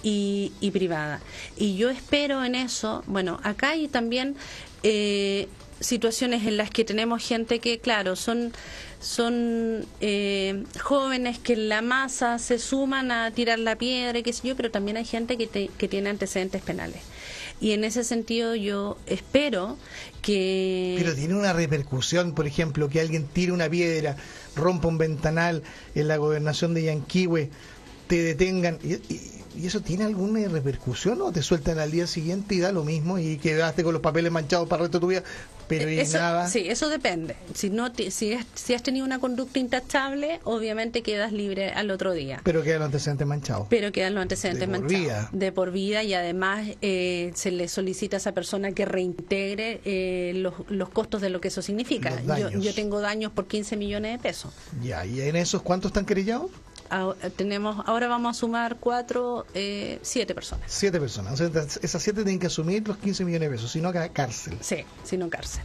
y, 0.02 0.52
privada. 0.72 1.20
Y 1.56 1.76
yo 1.76 1.90
espero 1.90 2.44
en 2.44 2.54
eso, 2.54 3.02
bueno, 3.06 3.40
acá 3.42 3.70
hay 3.70 3.88
también 3.88 4.36
eh, 4.82 5.48
situaciones 5.80 6.46
en 6.46 6.56
las 6.56 6.70
que 6.70 6.84
tenemos 6.84 7.26
gente 7.26 7.58
que, 7.58 7.78
claro, 7.78 8.14
son 8.14 8.52
son 9.04 9.84
eh, 10.00 10.64
jóvenes 10.82 11.38
que 11.38 11.52
en 11.52 11.68
la 11.68 11.82
masa 11.82 12.38
se 12.38 12.58
suman 12.58 13.10
a 13.12 13.30
tirar 13.32 13.58
la 13.58 13.76
piedra 13.76 14.18
y 14.18 14.22
qué 14.22 14.32
sé 14.32 14.48
yo, 14.48 14.56
pero 14.56 14.70
también 14.70 14.96
hay 14.96 15.04
gente 15.04 15.36
que, 15.36 15.46
te- 15.46 15.68
que 15.76 15.88
tiene 15.88 16.08
antecedentes 16.08 16.62
penales. 16.62 17.02
Y 17.60 17.72
en 17.72 17.84
ese 17.84 18.02
sentido 18.02 18.54
yo 18.54 18.96
espero 19.06 19.76
que... 20.22 20.96
Pero 20.98 21.14
tiene 21.14 21.34
una 21.34 21.52
repercusión, 21.52 22.34
por 22.34 22.46
ejemplo, 22.46 22.88
que 22.88 23.00
alguien 23.00 23.26
tire 23.26 23.52
una 23.52 23.68
piedra, 23.68 24.16
rompa 24.56 24.88
un 24.88 24.96
ventanal 24.98 25.62
en 25.94 26.08
la 26.08 26.16
gobernación 26.16 26.72
de 26.72 26.84
Yanquihue, 26.84 27.50
te 28.06 28.22
detengan. 28.22 28.78
¿Y, 28.82 28.94
y- 28.94 29.33
y 29.56 29.66
eso 29.66 29.80
tiene 29.80 30.04
alguna 30.04 30.46
repercusión 30.48 31.20
o 31.22 31.32
te 31.32 31.42
sueltan 31.42 31.78
al 31.78 31.90
día 31.90 32.06
siguiente 32.06 32.54
y 32.54 32.60
da 32.60 32.72
lo 32.72 32.84
mismo 32.84 33.18
y 33.18 33.38
quedaste 33.38 33.82
con 33.84 33.92
los 33.92 34.02
papeles 34.02 34.32
manchados 34.32 34.68
para 34.68 34.82
el 34.82 34.86
resto 34.88 34.98
de 34.98 35.00
tu 35.02 35.06
vida? 35.08 35.22
Pero 35.66 35.88
Eso- 35.88 36.18
nada. 36.18 36.46
Sí, 36.48 36.68
eso 36.68 36.90
depende. 36.90 37.36
Si 37.54 37.70
no 37.70 37.88
si, 38.10 38.34
has, 38.34 38.44
si 38.54 38.74
has 38.74 38.82
tenido 38.82 39.06
una 39.06 39.18
conducta 39.18 39.58
intachable, 39.58 40.40
obviamente 40.44 41.02
quedas 41.02 41.32
libre 41.32 41.70
al 41.70 41.90
otro 41.90 42.12
día. 42.12 42.40
Pero 42.44 42.62
quedan 42.62 42.80
los 42.80 42.86
antecedentes 42.86 43.26
manchados. 43.26 43.66
Pero 43.70 43.90
quedan 43.90 44.14
los 44.14 44.20
antecedentes 44.22 44.60
De 44.60 44.66
por 44.66 44.80
manchados. 44.82 45.04
vida. 45.04 45.28
De 45.32 45.52
por 45.52 45.70
vida 45.72 46.02
y 46.02 46.12
además 46.12 46.68
eh, 46.82 47.32
se 47.34 47.50
le 47.50 47.68
solicita 47.68 48.16
a 48.16 48.18
esa 48.18 48.32
persona 48.32 48.72
que 48.72 48.84
reintegre 48.84 49.80
eh, 49.86 50.32
los, 50.36 50.52
los 50.68 50.90
costos 50.90 51.22
de 51.22 51.30
lo 51.30 51.40
que 51.40 51.48
eso 51.48 51.62
significa. 51.62 52.12
Yo, 52.38 52.50
yo 52.50 52.74
tengo 52.74 53.00
daños 53.00 53.32
por 53.32 53.46
15 53.46 53.76
millones 53.78 54.12
de 54.12 54.18
pesos. 54.22 54.52
Ya, 54.82 55.06
¿y 55.06 55.22
en 55.22 55.36
esos 55.36 55.62
cuántos 55.62 55.88
están 55.90 56.04
querellados? 56.04 56.50
Ahora, 56.90 57.30
tenemos, 57.30 57.84
ahora 57.86 58.08
vamos 58.08 58.36
a 58.36 58.40
sumar 58.40 58.76
cuatro, 58.78 59.46
eh, 59.54 59.98
siete 60.02 60.34
personas. 60.34 60.70
Siete 60.70 61.00
personas. 61.00 61.34
O 61.34 61.36
sea, 61.36 61.62
esas 61.82 62.02
siete 62.02 62.22
tienen 62.22 62.38
que 62.38 62.46
asumir 62.48 62.86
los 62.86 62.96
15 62.98 63.24
millones 63.24 63.50
de 63.50 63.56
pesos, 63.56 63.72
si 63.72 63.80
no, 63.80 63.92
cárcel. 64.12 64.58
Sí, 64.60 64.84
sino 65.02 65.28
cárcel. 65.28 65.62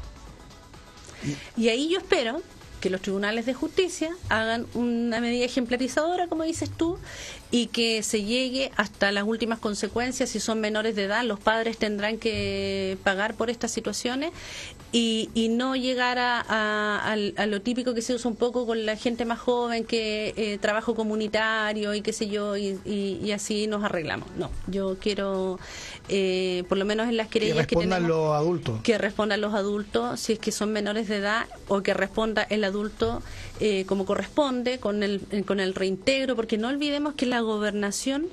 Y 1.58 1.68
ahí 1.70 1.90
yo 1.90 2.00
espero 2.00 2.42
que 2.80 2.90
los 2.90 3.02
tribunales 3.02 3.46
de 3.46 3.54
justicia 3.54 4.12
hagan 4.30 4.66
una 4.74 5.20
medida 5.20 5.46
ejemplarizadora, 5.46 6.28
como 6.28 6.44
dices 6.44 6.70
tú, 6.70 6.98
y 7.52 7.68
que 7.68 8.04
se 8.04 8.24
llegue 8.24 8.72
hasta 8.78 9.12
las 9.12 9.24
últimas 9.26 9.60
consecuencias. 9.60 10.30
Si 10.30 10.40
son 10.40 10.60
menores 10.62 10.96
de 10.96 11.06
edad, 11.06 11.24
los 11.24 11.40
padres 11.40 11.78
tendrán 11.78 12.18
que 12.18 12.98
pagar 13.04 13.34
por 13.36 13.50
estas 13.50 13.72
situaciones 13.72 14.32
y, 14.92 15.30
y 15.34 15.50
no 15.50 15.76
llegar 15.76 16.18
a, 16.20 16.42
a- 16.48 17.46
lo 17.46 17.62
típico 17.62 17.94
que 17.94 18.02
se 18.02 18.14
usa 18.14 18.30
un 18.30 18.38
poco 18.38 18.66
con 18.66 18.86
la 18.86 18.96
gente 18.96 19.26
más 19.26 19.40
joven, 19.40 19.84
que 19.84 20.34
eh, 20.38 20.58
trabajo 20.60 20.96
comunitario 20.96 21.94
y 21.94 22.02
qué 22.02 22.14
sé 22.14 22.28
yo, 22.28 22.56
y- 22.58 22.80
y 22.86 23.32
así 23.32 23.68
nos 23.68 23.84
arreglamos. 23.84 24.28
No, 24.38 24.50
yo 24.68 24.98
quiero, 25.00 25.60
eh, 26.10 26.64
por 26.68 26.78
lo 26.78 26.86
menos 26.86 27.08
en 27.08 27.18
las 27.18 27.28
Que 27.28 27.40
querellas 27.40 27.68
que 27.68 27.76
respondan 27.76 28.02
tenemos 28.04 28.18
los 28.26 28.36
adultos. 28.36 28.82
que 28.82 28.98
respondan 28.98 29.42
los 29.42 29.54
adultos 29.54 30.20
si 30.20 30.34
es 30.34 30.40
que 30.40 30.52
son 30.52 30.72
menores 30.72 31.08
de 31.08 31.18
edad 31.18 31.48
o 31.68 31.82
que 31.82 31.94
responda 31.94 32.44
el 32.44 32.64
adulto 32.64 33.22
eh, 33.60 33.86
como 33.86 34.06
corresponde 34.06 34.80
con 34.80 35.04
el 35.04 35.22
eh, 35.32 35.44
con 35.44 35.60
el 35.60 35.76
reintegro 35.76 36.36
porque 36.36 36.58
no 36.58 36.68
olvidemos 36.68 37.14
que 37.14 37.26
la 37.26 37.42
gobernación 37.42 38.28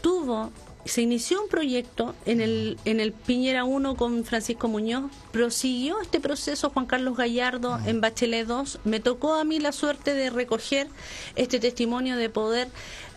tuvo 0.00 0.50
se 0.84 1.00
inició 1.02 1.40
un 1.40 1.48
proyecto 1.48 2.14
en 2.26 2.40
el 2.40 2.76
en 2.84 2.98
el 2.98 3.12
Piñera 3.12 3.62
1 3.64 3.94
con 3.94 4.24
Francisco 4.24 4.66
Muñoz 4.66 5.04
prosiguió 5.30 6.00
este 6.00 6.18
proceso 6.18 6.70
Juan 6.70 6.86
Carlos 6.86 7.16
Gallardo 7.16 7.78
en 7.86 8.00
Bachelet 8.00 8.46
2 8.48 8.80
me 8.84 8.98
tocó 8.98 9.34
a 9.34 9.44
mí 9.44 9.60
la 9.60 9.70
suerte 9.70 10.12
de 10.14 10.30
recoger 10.30 10.88
este 11.36 11.60
testimonio 11.60 12.16
de 12.16 12.28
poder 12.30 12.68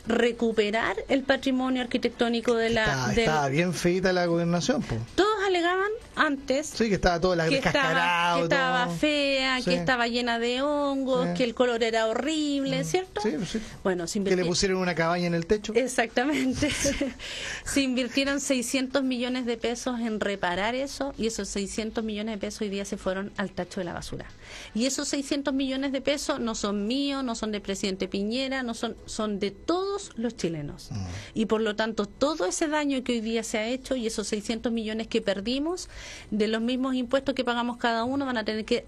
recuperar 0.07 0.95
el 1.09 1.23
patrimonio 1.23 1.81
arquitectónico 1.81 2.55
de 2.55 2.69
la 2.69 3.11
estaba 3.11 3.47
bien 3.49 3.73
feita 3.73 4.13
la 4.13 4.25
gobernación, 4.25 4.81
pues. 4.81 4.99
todos 5.15 5.34
alegaban 5.45 5.89
antes 6.15 6.67
Sí, 6.67 6.89
que 6.89 6.95
estaba 6.95 7.19
toda 7.19 7.35
la 7.35 7.47
que 7.49 7.57
estaba, 7.57 8.35
que 8.37 8.43
estaba 8.43 8.87
fea, 8.89 9.59
Sí. 9.59 9.65
que 9.69 9.75
estaba 9.75 10.07
llena 10.07 10.39
de 10.39 10.61
hongos, 10.61 11.27
Sí. 11.29 11.33
que 11.35 11.43
el 11.43 11.53
color 11.55 11.83
era 11.83 12.07
horrible, 12.07 12.83
¿cierto? 12.83 13.21
Sí, 13.21 13.31
sí. 13.45 13.59
Bueno, 13.83 14.07
se 14.07 14.23
Que 14.23 14.35
le 14.35 14.45
pusieron 14.45 14.77
una 14.77 14.95
cabaña 14.95 15.27
en 15.27 15.33
el 15.33 15.45
techo. 15.45 15.73
Exactamente. 15.75 16.69
se 17.65 17.81
invirtieron 17.81 18.39
600 18.39 19.03
millones 19.03 19.45
de 19.45 19.57
pesos 19.57 19.99
en 19.99 20.19
reparar 20.19 20.75
eso 20.75 21.13
y 21.17 21.27
esos 21.27 21.49
600 21.49 22.03
millones 22.03 22.35
de 22.35 22.39
pesos 22.39 22.61
hoy 22.61 22.69
día 22.69 22.85
se 22.85 22.97
fueron 22.97 23.31
al 23.37 23.51
tacho 23.51 23.79
de 23.81 23.85
la 23.85 23.93
basura. 23.93 24.25
Y 24.73 24.85
esos 24.85 25.07
600 25.09 25.53
millones 25.53 25.91
de 25.91 26.01
pesos 26.01 26.39
no 26.39 26.55
son 26.55 26.87
míos, 26.87 27.23
no 27.23 27.35
son 27.35 27.51
del 27.51 27.61
presidente 27.61 28.07
Piñera, 28.07 28.63
no 28.63 28.73
son 28.73 28.95
son 29.05 29.39
de 29.39 29.51
todos 29.51 30.11
los 30.15 30.35
chilenos. 30.35 30.89
Y 31.33 31.45
por 31.47 31.61
lo 31.61 31.75
tanto, 31.75 32.05
todo 32.05 32.45
ese 32.45 32.67
daño 32.67 33.03
que 33.03 33.13
hoy 33.13 33.21
día 33.21 33.43
se 33.43 33.57
ha 33.57 33.67
hecho 33.67 33.95
y 33.95 34.07
esos 34.07 34.27
600 34.27 34.71
millones 34.71 35.07
que 35.07 35.21
perdimos 35.35 35.89
de 36.31 36.47
los 36.47 36.61
mismos 36.61 36.95
impuestos 36.95 37.35
que 37.35 37.43
pagamos 37.43 37.75
cada 37.77 38.05
uno 38.05 38.25
van 38.25 38.37
a 38.37 38.45
tener 38.45 38.63
que 38.63 38.85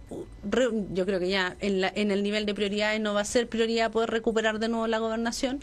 yo 0.94 1.06
creo 1.06 1.20
que 1.20 1.28
ya 1.30 1.56
en, 1.60 1.82
la- 1.82 1.92
en 1.94 2.10
el 2.12 2.24
nivel 2.24 2.46
de 2.46 2.54
prioridades 2.54 3.02
no 3.02 3.14
va 3.14 3.22
a 3.22 3.26
ser 3.26 3.48
prioridad 3.50 3.92
poder 3.92 4.10
recuperar 4.12 4.60
de 4.60 4.70
nuevo 4.70 4.88
la 4.88 5.00
gobernación, 5.00 5.60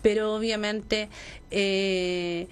pero 0.00 0.34
obviamente 0.34 1.08
eh, 1.50 2.46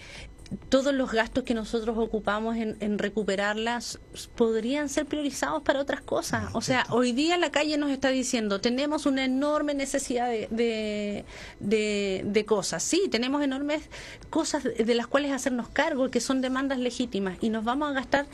todos 0.69 0.95
los 0.95 1.11
gastos 1.13 1.43
que 1.45 1.55
nosotros 1.55 1.97
ocupamos 1.99 2.57
en, 2.57 2.77
en 2.81 2.99
recuperarlas 2.99 3.99
podrían 4.37 4.89
ser 4.89 5.07
priorizados 5.07 5.63
para 5.63 5.81
otras 5.81 6.01
cosas. 6.03 6.45
O 6.53 6.61
sea, 6.61 6.87
hoy 6.91 7.13
día 7.13 7.37
la 7.37 7.51
calle 7.51 7.77
nos 7.79 7.91
está 7.91 8.11
diciendo, 8.11 8.61
tenemos 8.61 9.07
una 9.07 9.25
enorme 9.25 9.75
necesidad 9.75 10.29
de, 10.29 10.47
de, 10.51 11.25
de- 11.61 12.23
de 12.25 12.45
cosas. 12.45 12.83
Sí, 12.83 13.09
tenemos 13.11 13.43
enormes 13.43 13.83
cosas 14.31 14.63
de 14.65 14.95
las 14.95 15.07
cuales 15.09 15.33
hacernos 15.33 15.69
cargo, 15.69 16.11
que 16.11 16.21
son 16.21 16.41
demandas 16.41 16.79
legítimas, 16.79 17.39
y 17.41 17.51
nos 17.51 17.65
vamos 17.65 17.91
a 17.91 17.93
gastar, 17.93 18.27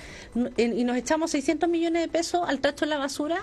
en- 0.58 0.78
y 0.78 0.84
nos 0.84 0.96
echamos 0.96 1.30
600 1.30 1.68
millones 1.68 2.02
de 2.02 2.08
pesos 2.08 2.42
al 2.46 2.60
tacho 2.60 2.84
de 2.84 2.90
la 2.90 2.98
basura 2.98 3.42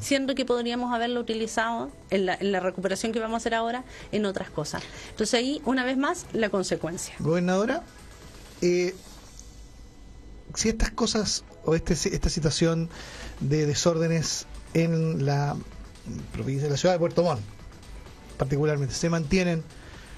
siendo 0.00 0.34
que 0.34 0.44
podríamos 0.44 0.94
haberlo 0.94 1.20
utilizado 1.20 1.90
en 2.10 2.26
la, 2.26 2.34
en 2.34 2.52
la 2.52 2.60
recuperación 2.60 3.12
que 3.12 3.18
vamos 3.18 3.34
a 3.34 3.36
hacer 3.38 3.54
ahora 3.54 3.84
en 4.12 4.24
otras 4.26 4.50
cosas. 4.50 4.82
Entonces 5.10 5.34
ahí, 5.34 5.60
una 5.64 5.84
vez 5.84 5.96
más, 5.96 6.26
la 6.32 6.48
consecuencia. 6.48 7.14
Gobernadora, 7.18 7.82
eh, 8.62 8.94
si 10.54 10.68
estas 10.68 10.90
cosas 10.90 11.44
o 11.64 11.74
este, 11.74 11.94
esta 11.94 12.28
situación 12.28 12.88
de 13.40 13.66
desórdenes 13.66 14.46
en 14.74 15.26
la 15.26 15.56
provincia 16.32 16.64
de 16.64 16.70
la 16.70 16.76
ciudad 16.76 16.94
de 16.94 16.98
Puerto 16.98 17.22
Montt, 17.22 17.40
particularmente, 18.38 18.94
se 18.94 19.10
mantienen, 19.10 19.62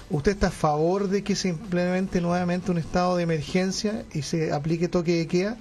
¿usted 0.09 0.33
está 0.33 0.47
a 0.47 0.51
favor 0.51 1.09
de 1.09 1.23
que 1.23 1.35
se 1.35 1.49
implemente 1.49 2.21
nuevamente 2.21 2.71
un 2.71 2.77
estado 2.77 3.17
de 3.17 3.23
emergencia 3.23 4.05
y 4.13 4.21
se 4.21 4.53
aplique 4.53 4.87
toque 4.87 5.17
de 5.17 5.27
queda? 5.27 5.57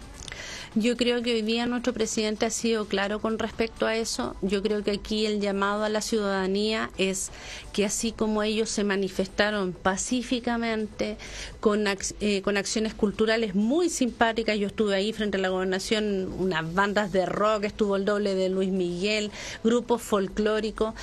Yo 0.79 0.97
creo 0.97 1.23
que 1.23 1.35
hoy 1.35 1.43
día 1.43 1.67
nuestro 1.67 1.93
presidente 1.93 2.47
ha 2.47 2.51
sido 2.51 2.87
claro 2.87 3.19
con 3.19 3.41
respecto 3.41 3.85
a 3.85 3.97
eso. 3.97 4.37
Yo 4.43 4.63
creo 4.63 4.85
que 4.85 4.93
aquí 4.93 5.27
el 5.27 5.41
llamado 5.41 5.83
a 5.83 5.89
la 5.89 6.01
ciudadanía 6.01 6.91
es 6.99 7.33
que 7.73 7.85
así 7.85 8.13
como 8.13 8.45
ellos 8.45 8.71
se 8.71 8.85
manifestaron 8.85 9.73
pacíficamente 9.73 11.17
con, 11.59 11.85
eh, 12.21 12.43
con 12.43 12.57
acciones 12.57 12.95
culturales 12.95 13.57
muy 13.57 13.91
simpáticas, 13.91 14.57
yo 14.57 14.69
estuve 14.69 14.95
ahí 14.95 15.13
frente 15.13 15.37
a 15.37 15.41
la 15.41 15.49
gobernación, 15.49 16.33
unas 16.39 16.73
bandas 16.73 17.11
de 17.11 17.27
rock, 17.27 17.65
estuvo 17.65 17.97
el 17.97 18.05
doble 18.05 18.37
de 18.37 18.49
Luis 18.49 18.71
Miguel, 18.71 19.33
grupos 19.65 20.01
folclóricos. 20.01 20.95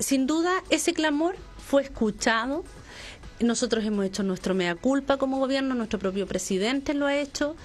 Sin 0.00 0.26
duda, 0.26 0.62
ese 0.68 0.92
clamor 0.92 1.36
fue 1.66 1.80
escuchado 1.80 2.62
Nosotros 3.40 3.86
hemos 3.86 4.04
hecho 4.04 4.22
nuestro 4.22 4.54
mea 4.54 4.74
culpa 4.74 5.16
como 5.16 5.38
gobierno, 5.38 5.74
nuestro 5.74 5.98
propio 5.98 6.26
presidente 6.26 6.92
lo 6.92 7.06
ha 7.06 7.16
hecho. 7.16 7.56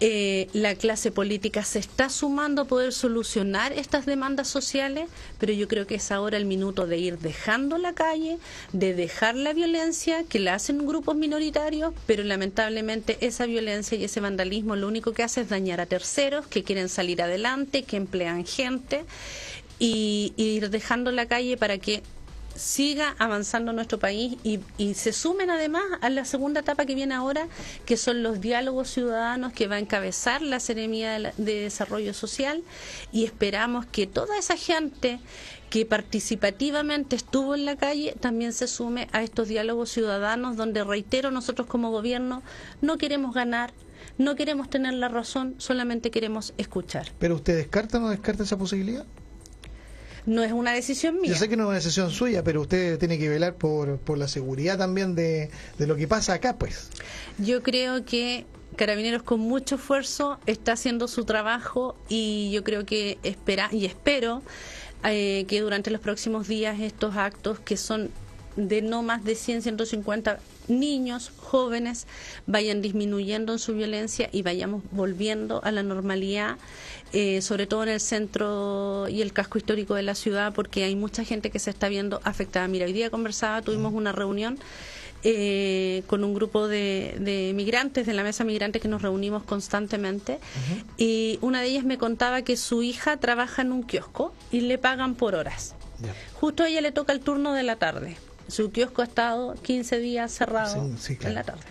Eh, 0.00 0.46
la 0.52 0.76
clase 0.76 1.10
política 1.10 1.64
se 1.64 1.80
está 1.80 2.08
sumando 2.08 2.62
a 2.62 2.64
poder 2.66 2.92
solucionar 2.92 3.72
estas 3.72 4.06
demandas 4.06 4.46
sociales, 4.46 5.08
pero 5.40 5.52
yo 5.52 5.66
creo 5.66 5.88
que 5.88 5.96
es 5.96 6.12
ahora 6.12 6.36
el 6.36 6.44
minuto 6.44 6.86
de 6.86 6.98
ir 6.98 7.18
dejando 7.18 7.78
la 7.78 7.92
calle, 7.94 8.38
de 8.72 8.94
dejar 8.94 9.34
la 9.34 9.52
violencia 9.52 10.22
que 10.22 10.38
la 10.38 10.54
hacen 10.54 10.86
grupos 10.86 11.16
minoritarios, 11.16 11.92
pero 12.06 12.22
lamentablemente 12.22 13.18
esa 13.22 13.46
violencia 13.46 13.98
y 13.98 14.04
ese 14.04 14.20
vandalismo 14.20 14.76
lo 14.76 14.86
único 14.86 15.12
que 15.12 15.24
hace 15.24 15.40
es 15.40 15.48
dañar 15.48 15.80
a 15.80 15.86
terceros 15.86 16.46
que 16.46 16.62
quieren 16.62 16.88
salir 16.88 17.20
adelante, 17.20 17.82
que 17.82 17.96
emplean 17.96 18.46
gente 18.46 19.04
y 19.80 20.32
ir 20.36 20.70
dejando 20.70 21.10
la 21.10 21.26
calle 21.26 21.56
para 21.56 21.78
que 21.78 22.04
siga 22.58 23.14
avanzando 23.18 23.72
nuestro 23.72 23.98
país 23.98 24.36
y, 24.42 24.60
se 24.94 25.12
sumen 25.12 25.50
además 25.50 25.84
a 26.00 26.10
la 26.10 26.24
segunda 26.24 26.60
etapa 26.60 26.84
que 26.84 26.94
viene 26.94 27.14
ahora, 27.14 27.46
que 27.86 27.96
son 27.96 28.22
los 28.22 28.40
diálogos 28.40 28.90
ciudadanos 28.90 29.52
que 29.52 29.68
va 29.68 29.76
a 29.76 29.78
encabezar 29.78 30.42
la 30.42 30.60
Seremía 30.60 31.18
de, 31.18 31.32
Desarrollo 31.36 32.12
Social 32.14 32.62
y 33.12 33.24
esperamos 33.24 33.86
que 33.86 34.06
toda 34.06 34.36
esa 34.38 34.56
gente 34.56 35.20
que 35.70 35.84
participativamente 35.84 37.16
estuvo 37.16 37.54
en 37.54 37.64
la 37.64 37.76
calle 37.76 38.14
también 38.18 38.52
se 38.52 38.66
sume 38.66 39.08
a 39.12 39.22
estos 39.22 39.48
diálogos 39.48 39.90
ciudadanos 39.90 40.56
donde, 40.56 40.82
reitero, 40.82 41.30
nosotros 41.30 41.66
como 41.66 41.90
gobierno 41.90 42.42
no 42.80 42.98
queremos 42.98 43.34
ganar, 43.34 43.72
no 44.16 44.34
queremos 44.34 44.70
tener 44.70 44.94
la 44.94 45.08
razón, 45.08 45.54
solamente 45.58 46.10
queremos 46.10 46.54
escuchar. 46.56 47.12
¿Pero 47.18 47.36
usted 47.36 47.56
descarta 47.56 47.98
o 47.98 48.00
no 48.00 48.08
descarta 48.08 48.42
esa 48.42 48.56
posibilidad? 48.56 49.06
No 50.28 50.44
es 50.44 50.52
una 50.52 50.72
decisión 50.72 51.20
mía. 51.20 51.32
Yo 51.32 51.36
sé 51.36 51.48
que 51.48 51.56
no 51.56 51.64
es 51.64 51.68
una 51.68 51.76
decisión 51.76 52.10
suya, 52.10 52.44
pero 52.44 52.60
usted 52.60 52.98
tiene 52.98 53.18
que 53.18 53.28
velar 53.28 53.54
por, 53.54 53.98
por 53.98 54.18
la 54.18 54.28
seguridad 54.28 54.78
también 54.78 55.14
de, 55.14 55.50
de 55.78 55.86
lo 55.86 55.96
que 55.96 56.06
pasa 56.06 56.34
acá, 56.34 56.56
pues. 56.56 56.90
Yo 57.38 57.62
creo 57.62 58.04
que 58.04 58.46
Carabineros 58.76 59.22
con 59.22 59.40
mucho 59.40 59.76
esfuerzo 59.76 60.38
está 60.46 60.72
haciendo 60.72 61.08
su 61.08 61.24
trabajo 61.24 61.96
y 62.08 62.50
yo 62.52 62.62
creo 62.62 62.84
que 62.84 63.18
espera 63.22 63.70
y 63.72 63.86
espero 63.86 64.42
eh, 65.02 65.46
que 65.48 65.60
durante 65.60 65.90
los 65.90 66.00
próximos 66.00 66.46
días 66.46 66.78
estos 66.80 67.16
actos 67.16 67.58
que 67.58 67.76
son 67.76 68.10
de 68.58 68.82
no 68.82 69.02
más 69.02 69.24
de 69.24 69.36
100, 69.36 69.62
150 69.62 70.40
niños, 70.66 71.32
jóvenes, 71.36 72.06
vayan 72.46 72.82
disminuyendo 72.82 73.52
en 73.52 73.58
su 73.58 73.72
violencia 73.74 74.28
y 74.32 74.42
vayamos 74.42 74.82
volviendo 74.90 75.62
a 75.64 75.70
la 75.70 75.82
normalidad, 75.82 76.56
eh, 77.12 77.40
sobre 77.40 77.66
todo 77.66 77.84
en 77.84 77.90
el 77.90 78.00
centro 78.00 79.06
y 79.08 79.22
el 79.22 79.32
casco 79.32 79.58
histórico 79.58 79.94
de 79.94 80.02
la 80.02 80.16
ciudad, 80.16 80.52
porque 80.52 80.84
hay 80.84 80.96
mucha 80.96 81.24
gente 81.24 81.50
que 81.50 81.60
se 81.60 81.70
está 81.70 81.88
viendo 81.88 82.20
afectada. 82.24 82.66
Mira, 82.66 82.86
hoy 82.86 82.92
día 82.92 83.10
conversaba, 83.10 83.62
tuvimos 83.62 83.94
una 83.94 84.12
reunión. 84.12 84.58
Eh, 85.24 86.04
con 86.06 86.22
un 86.22 86.32
grupo 86.32 86.68
de, 86.68 87.50
migrantes, 87.52 88.06
de 88.06 88.14
la 88.14 88.22
mesa 88.22 88.44
migrante 88.44 88.78
que 88.78 88.86
nos 88.86 89.02
reunimos 89.02 89.42
constantemente, 89.42 90.38
y 90.96 91.40
una 91.42 91.60
de 91.60 91.66
ellas 91.66 91.82
me 91.82 91.98
contaba 91.98 92.42
que 92.42 92.56
su 92.56 92.84
hija 92.84 93.16
trabaja 93.16 93.62
en 93.62 93.72
un 93.72 93.82
kiosco 93.82 94.32
y 94.52 94.60
le 94.60 94.78
pagan 94.78 95.16
por 95.16 95.34
horas. 95.34 95.74
Justo 96.34 96.62
a 96.62 96.68
ella 96.68 96.82
le 96.82 96.92
toca 96.92 97.12
el 97.12 97.18
turno 97.18 97.52
de 97.52 97.64
la 97.64 97.74
tarde 97.74 98.16
su 98.48 98.72
kiosco 98.72 99.02
ha 99.02 99.04
estado 99.04 99.54
15 99.54 99.98
días 99.98 100.32
cerrado 100.32 100.90
en 101.20 101.34
la 101.34 101.44
tarde. 101.44 101.62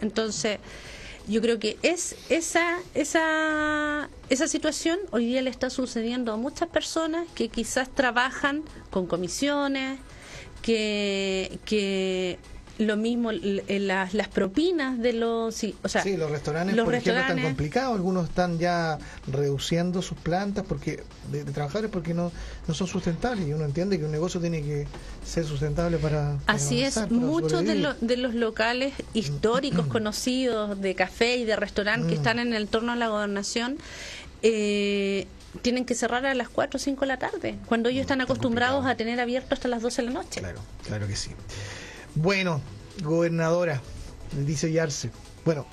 Entonces, 0.00 0.58
yo 1.28 1.40
creo 1.40 1.58
que 1.58 1.76
es 1.82 2.14
esa, 2.28 2.78
esa, 2.94 4.08
esa 4.28 4.46
situación 4.46 4.98
hoy 5.10 5.26
día 5.26 5.42
le 5.42 5.50
está 5.50 5.70
sucediendo 5.70 6.32
a 6.32 6.36
muchas 6.36 6.68
personas 6.68 7.26
que 7.34 7.48
quizás 7.48 7.88
trabajan 7.90 8.62
con 8.90 9.06
comisiones, 9.06 9.98
que, 10.62 11.58
que 11.64 12.38
lo 12.78 12.96
mismo 12.96 13.30
las, 13.32 14.12
las 14.12 14.28
propinas 14.28 14.98
de 14.98 15.14
los 15.14 15.64
o 15.82 15.88
sea 15.88 16.02
sí 16.02 16.16
los 16.16 16.30
restaurantes 16.30 16.76
por 16.76 16.94
ejemplo 16.94 17.20
están 17.20 17.42
complicados 17.42 17.94
algunos 17.94 18.28
están 18.28 18.58
ya 18.58 18.98
reduciendo 19.26 20.02
sus 20.02 20.18
plantas 20.18 20.64
porque 20.66 21.02
de, 21.30 21.44
trabajadores 21.44 21.90
porque 21.90 22.12
no 22.12 22.32
no 22.68 22.74
son 22.74 22.86
sustentables 22.86 23.48
y 23.48 23.52
uno 23.52 23.64
entiende 23.64 23.98
que 23.98 24.04
un 24.04 24.12
negocio 24.12 24.40
tiene 24.40 24.62
que 24.62 24.86
ser 25.24 25.44
sustentable 25.44 25.96
para, 25.98 26.36
así 26.46 26.82
es 26.82 27.10
muchos 27.10 27.64
de, 27.64 27.76
los 27.76 27.96
de 28.00 28.16
los 28.18 28.34
locales 28.34 28.92
históricos 29.14 29.86
conocidos 29.86 30.80
de 30.80 30.94
café 30.94 31.36
y 31.36 31.44
de 31.44 31.56
restaurante 31.56 32.08
que 32.08 32.14
mm. 32.14 32.18
están 32.18 32.38
en 32.38 32.52
el 32.52 32.62
entorno 32.62 32.92
de 32.92 32.98
la 32.98 33.08
gobernación 33.08 33.78
eh, 34.42 35.26
tienen 35.62 35.84
que 35.84 35.94
cerrar 35.94 36.26
a 36.26 36.34
las 36.34 36.48
4 36.48 36.76
o 36.76 36.80
5 36.80 37.00
de 37.00 37.06
la 37.06 37.18
tarde, 37.18 37.58
cuando 37.66 37.88
ellos 37.88 38.00
mm, 38.00 38.02
están 38.02 38.20
acostumbrados 38.20 38.84
a 38.86 38.94
tener 38.94 39.20
abierto 39.20 39.54
hasta 39.54 39.68
las 39.68 39.82
12 39.82 40.02
de 40.02 40.08
la 40.08 40.14
noche. 40.14 40.40
Claro, 40.40 40.60
claro 40.84 41.06
que 41.06 41.16
sí. 41.16 41.30
Bueno, 42.16 42.62
gobernadora, 43.04 43.82
dice 44.46 44.72
Yarse. 44.72 45.10
Bueno, 45.44 45.66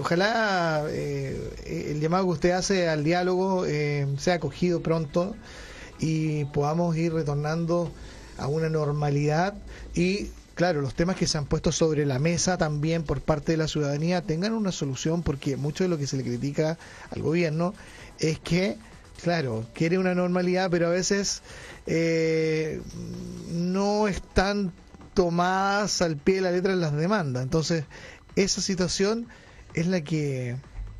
ojalá 0.00 0.86
eh, 0.88 1.90
el 1.90 2.00
llamado 2.00 2.24
que 2.24 2.30
usted 2.30 2.50
hace 2.52 2.88
al 2.88 3.04
diálogo 3.04 3.66
eh, 3.66 4.06
sea 4.16 4.36
acogido 4.36 4.82
pronto 4.82 5.36
y 5.98 6.46
podamos 6.46 6.96
ir 6.96 7.12
retornando 7.12 7.92
a 8.38 8.46
una 8.46 8.70
normalidad 8.70 9.52
y 9.94 10.30
claro, 10.54 10.80
los 10.80 10.94
temas 10.94 11.16
que 11.16 11.26
se 11.26 11.36
han 11.36 11.44
puesto 11.44 11.72
sobre 11.72 12.06
la 12.06 12.18
mesa 12.18 12.56
también 12.56 13.02
por 13.02 13.20
parte 13.20 13.52
de 13.52 13.58
la 13.58 13.68
ciudadanía 13.68 14.22
tengan 14.22 14.54
una 14.54 14.72
solución 14.72 15.22
porque 15.22 15.58
mucho 15.58 15.84
de 15.84 15.90
lo 15.90 15.98
que 15.98 16.06
se 16.06 16.16
le 16.16 16.22
critica 16.22 16.78
al 17.10 17.20
gobierno 17.20 17.74
es 18.18 18.38
que, 18.38 18.78
claro, 19.22 19.66
quiere 19.74 19.98
una 19.98 20.14
normalidad, 20.14 20.70
pero 20.70 20.86
a 20.86 20.90
veces 20.90 21.42
eh, 21.86 22.80
no 23.52 24.08
están 24.08 24.72
tomadas 25.14 26.02
al 26.02 26.16
pie 26.16 26.36
de 26.36 26.40
la 26.42 26.50
letra 26.50 26.72
en 26.72 26.80
las 26.80 26.94
demandas. 26.94 27.42
Entonces, 27.42 27.84
esa 28.36 28.60
situación 28.60 29.28
es 29.74 29.86
la 29.86 30.02
que 30.02 30.56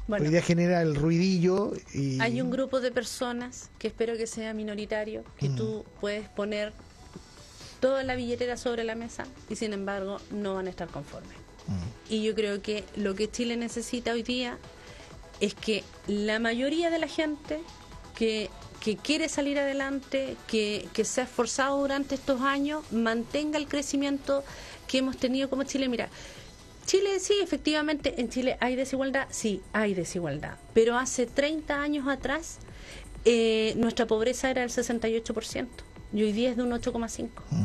hoy 0.09 0.29
día 0.29 0.43
genera 0.43 0.83
el 0.83 0.95
ruidillo. 0.95 1.73
Y... 1.93 2.21
Hay 2.21 2.41
un 2.41 2.51
grupo 2.51 2.81
de 2.81 2.91
personas 2.91 3.71
que 3.79 3.89
espero 3.89 4.17
que 4.17 4.27
sea 4.27 4.55
minoritario, 4.55 5.25
que 5.39 5.49
mm. 5.49 5.57
tú 5.57 5.85
puedes 6.01 6.29
poner 6.29 6.73
toda 7.81 8.03
la 8.03 8.15
billetera 8.15 8.57
sobre 8.57 8.85
la 8.85 8.95
mesa 8.95 9.25
y 9.51 9.57
sin 9.57 9.73
embargo 9.73 10.19
no 10.31 10.55
van 10.55 10.67
a 10.67 10.71
estar 10.71 10.89
conformes. 10.89 11.37
Mm. 11.67 12.13
Y 12.13 12.23
yo 12.23 12.35
creo 12.35 12.63
que 12.63 12.85
lo 12.97 13.15
que 13.15 13.31
Chile 13.31 13.57
necesita 13.57 14.13
hoy 14.13 14.23
día 14.23 14.59
es 15.41 15.55
que 15.55 15.85
la 16.07 16.39
mayoría 16.39 16.91
de 16.91 16.99
la 16.99 17.09
gente 17.09 17.61
que 18.15 18.51
que 18.85 18.99
quiere 18.99 19.31
salir 19.31 19.59
adelante, 19.59 20.37
que, 20.47 20.87
se 21.05 21.23
ha 21.23 21.25
esforzado 21.25 21.81
durante 21.81 22.15
estos 22.15 22.43
años, 22.43 22.85
mantenga 22.93 23.59
el 23.59 23.67
crecimiento 23.67 24.45
que 24.87 24.99
hemos 24.99 25.17
tenido 25.17 25.49
como 25.49 25.63
Chile. 25.63 25.89
Mira, 25.89 26.11
Chile 26.85 27.19
sí, 27.19 27.33
efectivamente, 27.43 28.21
en 28.21 28.29
Chile 28.29 28.59
hay 28.61 28.77
desigualdad, 28.77 29.27
sí, 29.31 29.63
hay 29.73 29.95
desigualdad, 29.95 30.59
pero 30.75 30.99
hace 30.99 31.25
30 31.25 31.81
años 31.81 32.07
atrás 32.07 32.59
eh, 33.25 33.73
nuestra 33.79 34.07
pobreza 34.07 34.51
era 34.51 34.61
del 34.61 34.71
68% 34.71 35.67
y 36.13 36.23
hoy 36.23 36.33
día 36.33 36.51
es 36.51 36.59
de 36.59 36.63
un 36.65 36.71
8,5%. 36.73 37.31
Mm. 37.51 37.65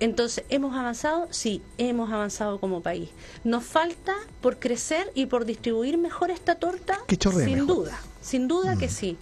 Entonces, 0.00 0.44
¿hemos 0.50 0.76
avanzado? 0.76 1.28
Sí, 1.30 1.62
hemos 1.78 2.10
avanzado 2.10 2.58
como 2.58 2.82
país. 2.82 3.10
Nos 3.44 3.64
falta 3.64 4.14
por 4.40 4.58
crecer 4.58 5.10
y 5.14 5.26
por 5.26 5.44
distribuir 5.46 5.98
mejor 5.98 6.30
esta 6.30 6.54
torta, 6.54 6.98
sin 7.08 7.66
duda, 7.66 7.98
sin 8.22 8.48
duda 8.48 8.76
que 8.76 8.86
mm. 8.86 8.90
sí 8.90 9.18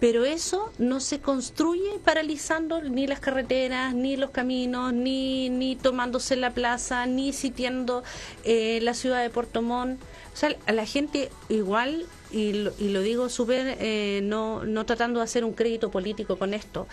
pero 0.00 0.24
eso 0.24 0.70
no 0.78 1.00
se 1.00 1.20
construye 1.20 1.98
paralizando 2.04 2.82
ni 2.82 3.06
las 3.06 3.20
carreteras, 3.20 3.94
ni 3.94 4.16
los 4.16 4.30
caminos, 4.30 4.92
ni, 4.92 5.48
ni 5.48 5.76
tomándose 5.76 6.36
la 6.36 6.50
plaza, 6.50 7.06
ni 7.06 7.32
sitiando 7.32 8.02
eh, 8.44 8.80
la 8.82 8.94
ciudad 8.94 9.22
de 9.22 9.30
Puerto 9.30 9.62
Montt. 9.62 10.00
O 10.34 10.36
sea, 10.36 10.54
a 10.66 10.72
la 10.72 10.84
gente 10.84 11.30
igual, 11.48 12.06
y 12.30 12.52
lo, 12.52 12.72
y 12.78 12.90
lo 12.90 13.00
digo 13.00 13.28
súper, 13.30 13.78
eh, 13.80 14.20
no, 14.22 14.64
no 14.64 14.84
tratando 14.84 15.20
de 15.20 15.24
hacer 15.24 15.44
un 15.44 15.54
crédito 15.54 15.90
político 15.90 16.36
con 16.36 16.52
esto, 16.52 16.86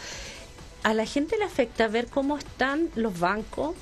a 0.84 0.94
la 0.94 1.06
gente 1.06 1.38
le 1.38 1.46
afecta 1.46 1.88
ver 1.88 2.08
cómo 2.08 2.38
están 2.38 2.90
los 2.96 3.20
bancos. 3.20 3.76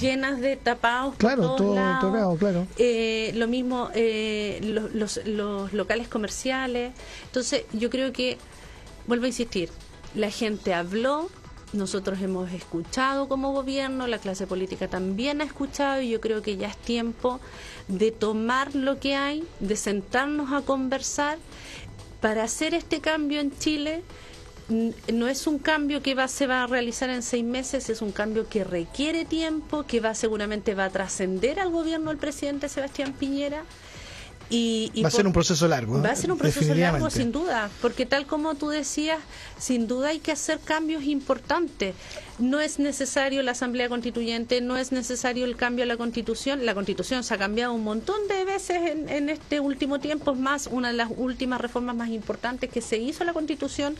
Llenas 0.00 0.40
de 0.40 0.56
tapados 0.56 1.14
claro, 1.16 1.56
todo, 1.56 1.74
lados. 1.74 2.38
claro. 2.38 2.66
Eh, 2.78 3.32
lo 3.34 3.48
mismo 3.48 3.90
eh, 3.94 4.60
los, 4.94 5.20
los, 5.26 5.72
locales 5.72 6.08
comerciales. 6.08 6.92
Entonces, 7.24 7.64
yo 7.72 7.90
creo 7.90 8.12
que, 8.12 8.38
vuelvo 9.06 9.24
a 9.24 9.28
insistir, 9.28 9.70
la 10.14 10.30
gente 10.30 10.74
habló, 10.74 11.30
nosotros 11.72 12.20
hemos 12.20 12.52
escuchado 12.52 13.28
como 13.28 13.52
gobierno, 13.52 14.06
la 14.06 14.18
clase 14.18 14.46
política 14.46 14.88
también 14.88 15.40
ha 15.40 15.44
escuchado 15.44 16.02
y 16.02 16.10
yo 16.10 16.20
creo 16.20 16.42
que 16.42 16.56
ya 16.56 16.68
es 16.68 16.76
tiempo 16.76 17.40
de 17.88 18.10
tomar 18.10 18.74
lo 18.74 19.00
que 19.00 19.14
hay, 19.16 19.44
de 19.60 19.76
sentarnos 19.76 20.52
a 20.52 20.62
conversar 20.62 21.38
para 22.20 22.44
hacer 22.44 22.74
este 22.74 23.00
cambio 23.00 23.40
en 23.40 23.56
Chile 23.58 24.02
no 24.72 25.28
es 25.28 25.46
un 25.46 25.58
cambio 25.58 26.02
que 26.02 26.14
va, 26.14 26.28
se 26.28 26.46
va 26.46 26.64
a 26.64 26.66
realizar 26.66 27.10
en 27.10 27.22
seis 27.22 27.44
meses, 27.44 27.90
es 27.90 28.02
un 28.02 28.12
cambio 28.12 28.48
que 28.48 28.64
requiere 28.64 29.24
tiempo, 29.24 29.84
que 29.84 30.00
va 30.00 30.14
seguramente 30.14 30.74
va 30.74 30.86
a 30.86 30.90
trascender 30.90 31.60
al 31.60 31.70
gobierno 31.70 32.10
del 32.10 32.18
presidente 32.18 32.68
Sebastián 32.68 33.12
Piñera 33.12 33.64
Y, 34.50 34.90
va 35.02 35.08
a 35.08 35.10
ser 35.10 35.26
un 35.26 35.32
proceso 35.32 35.66
largo. 35.66 36.02
Va 36.02 36.10
a 36.10 36.16
ser 36.16 36.30
un 36.30 36.36
proceso 36.36 36.74
largo, 36.74 37.08
sin 37.08 37.32
duda, 37.32 37.70
porque 37.80 38.04
tal 38.04 38.26
como 38.26 38.54
tú 38.54 38.68
decías, 38.68 39.18
sin 39.58 39.86
duda 39.86 40.08
hay 40.08 40.18
que 40.18 40.32
hacer 40.32 40.58
cambios 40.58 41.04
importantes. 41.04 41.94
No 42.38 42.60
es 42.60 42.78
necesario 42.78 43.42
la 43.42 43.52
Asamblea 43.52 43.88
Constituyente, 43.88 44.60
no 44.60 44.76
es 44.76 44.92
necesario 44.92 45.46
el 45.46 45.56
cambio 45.56 45.84
a 45.84 45.86
la 45.86 45.96
Constitución. 45.96 46.66
La 46.66 46.74
Constitución 46.74 47.24
se 47.24 47.32
ha 47.32 47.38
cambiado 47.38 47.72
un 47.72 47.84
montón 47.84 48.16
de 48.28 48.44
veces 48.44 48.90
en, 48.90 49.08
en 49.08 49.30
este 49.30 49.60
último 49.60 50.00
tiempo. 50.00 50.32
Es 50.32 50.38
más, 50.38 50.66
una 50.66 50.88
de 50.88 50.94
las 50.94 51.08
últimas 51.16 51.60
reformas 51.60 51.96
más 51.96 52.10
importantes 52.10 52.68
que 52.68 52.82
se 52.82 52.98
hizo 52.98 53.22
a 53.22 53.26
la 53.26 53.32
Constitución 53.32 53.96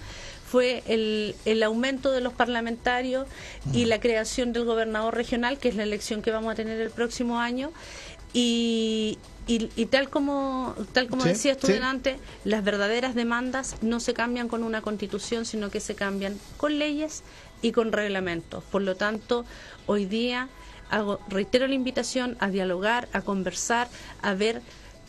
fue 0.53 0.83
el, 0.87 1.35
el 1.47 1.63
aumento 1.63 2.13
de 2.13 2.21
los 2.21 2.35
parlamentarios 2.35 3.27
y 3.73 3.87
la 3.87 4.01
creación 4.01 4.53
del 4.53 4.67
gobernador 4.67 5.15
regional, 5.15 5.57
que 5.57 5.69
es 5.71 5.77
la 5.77 5.83
elección 5.83 6.21
que 6.21 6.31
vamos 6.31 6.53
a 6.53 6.55
tener 6.55 6.79
el 6.79 6.91
próximo 6.91 7.41
año. 7.41 7.73
Y, 8.35 9.19
y, 9.47 9.87
tal 9.87 10.11
como 10.11 10.75
tal 10.93 11.09
como 11.09 11.25
decías 11.25 11.57
tú 11.57 11.69
las 12.45 12.65
verdaderas 12.65 13.15
demandas 13.15 13.77
no 13.81 13.99
se 13.99 14.13
cambian 14.13 14.49
con 14.49 14.63
una 14.63 14.83
constitución, 14.83 15.47
sino 15.47 15.71
que 15.71 15.81
se 15.81 15.95
cambian 15.95 16.39
con 16.59 16.79
leyes 16.79 17.23
y 17.63 17.73
con 17.73 17.91
reglamentos. 17.91 18.63
Por 18.65 18.83
lo 18.83 18.95
tanto, 18.95 19.47
hoy 19.87 20.05
día 20.05 20.51
hago, 20.91 21.19
reitero 21.29 21.67
la 21.67 21.75
invitación 21.75 22.37
a 22.41 22.51
dialogar, 22.51 23.09
a 23.15 23.23
conversar, 23.23 23.89
a 24.21 24.35
ver 24.35 24.61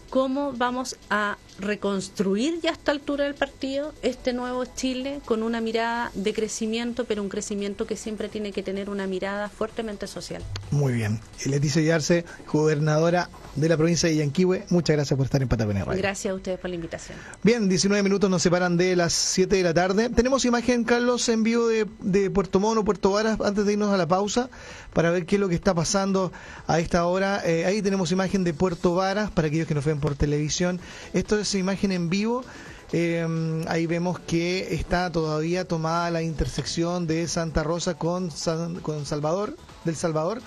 cómo 0.10 0.54
vamos 0.54 0.96
a 1.10 1.38
reconstruir 1.60 2.60
ya 2.62 2.72
a 2.72 2.74
esta 2.74 2.92
altura 2.92 3.26
del 3.26 3.36
partido 3.36 3.94
este 4.02 4.34
nuevo 4.34 4.66
Chile 4.66 5.22
con 5.26 5.44
una 5.44 5.62
mirada 5.62 6.12
de 6.14 6.34
crecimiento, 6.34 7.06
pero 7.06 7.22
un 7.22 7.30
crecimiento 7.30 7.88
que 7.88 7.96
siempre 7.96 8.30
tiene 8.30 8.52
que 8.52 8.64
tener 8.64 8.90
una 8.90 9.08
mirada 9.08 9.50
fuertemente 9.50 10.08
social. 10.08 10.44
Muy 10.72 10.94
bien. 10.94 11.20
Leticia 11.46 11.82
Yarse, 11.82 12.26
gobernadora 12.52 13.30
de 13.56 13.70
la 13.70 13.78
provincia 13.78 14.10
de 14.10 14.16
Yanquihue, 14.16 14.66
muchas 14.70 14.96
gracias 14.96 15.16
por 15.16 15.26
estar 15.26 15.42
en 15.42 15.48
Patagonia 15.48 15.86
Radio. 15.86 16.02
Gracias 16.02 16.32
a 16.32 16.36
ustedes 16.36 16.60
por 16.60 16.70
la 16.70 16.76
invitación. 16.76 17.18
Bien, 17.44 17.70
19 17.70 18.02
minutos 18.02 18.30
nos 18.30 18.42
separan 18.42 18.78
de 18.78 18.96
las 18.96 19.14
7 19.14 19.56
de 19.56 19.64
la 19.64 19.74
tarde. 19.74 20.10
Tenemos 20.10 20.46
imagen, 20.46 20.84
Carlos, 20.84 21.30
en 21.30 21.44
vivo 21.44 21.68
de, 21.68 22.30
Puerto 22.32 22.60
Mono, 22.60 22.84
Puerto 22.84 23.12
Varas, 23.12 23.40
antes 23.42 23.66
de 23.66 23.74
irnos 23.74 23.92
a 23.94 23.98
la 23.98 24.08
pausa, 24.08 24.50
para 24.94 25.12
ver 25.12 25.26
qué 25.26 25.36
es 25.36 25.40
lo 25.40 25.50
que 25.50 25.56
está 25.56 25.74
pasando 25.74 26.32
a 26.68 26.80
esta 26.80 27.06
hora. 27.06 27.42
Eh, 27.46 27.66
ahí 27.66 27.82
tenemos 27.82 28.12
imagen 28.12 28.44
de 28.44 28.54
Puerto 28.54 28.96
Varas, 28.96 29.30
para 29.30 29.48
aquellos 29.48 29.68
que 29.68 29.76
nos 29.76 29.86
ven 29.86 30.00
por 30.00 30.16
televisión. 30.16 30.80
Esto 31.14 31.38
es 31.38 31.43
imagen 31.54 31.92
en 31.92 32.10
vivo. 32.10 32.44
Eh, 32.92 33.64
ahí 33.68 33.88
vemos 33.88 34.20
que 34.20 34.76
está 34.76 35.12
todavía 35.12 35.68
tomada 35.68 36.12
la 36.12 36.22
intersección 36.22 37.08
de 37.08 37.28
Santa 37.28 37.64
Rosa 37.64 37.96
con, 37.96 38.30
con 38.84 39.06
Salvador, 39.06 39.58
del 39.84 39.96
Salvador, 39.96 40.42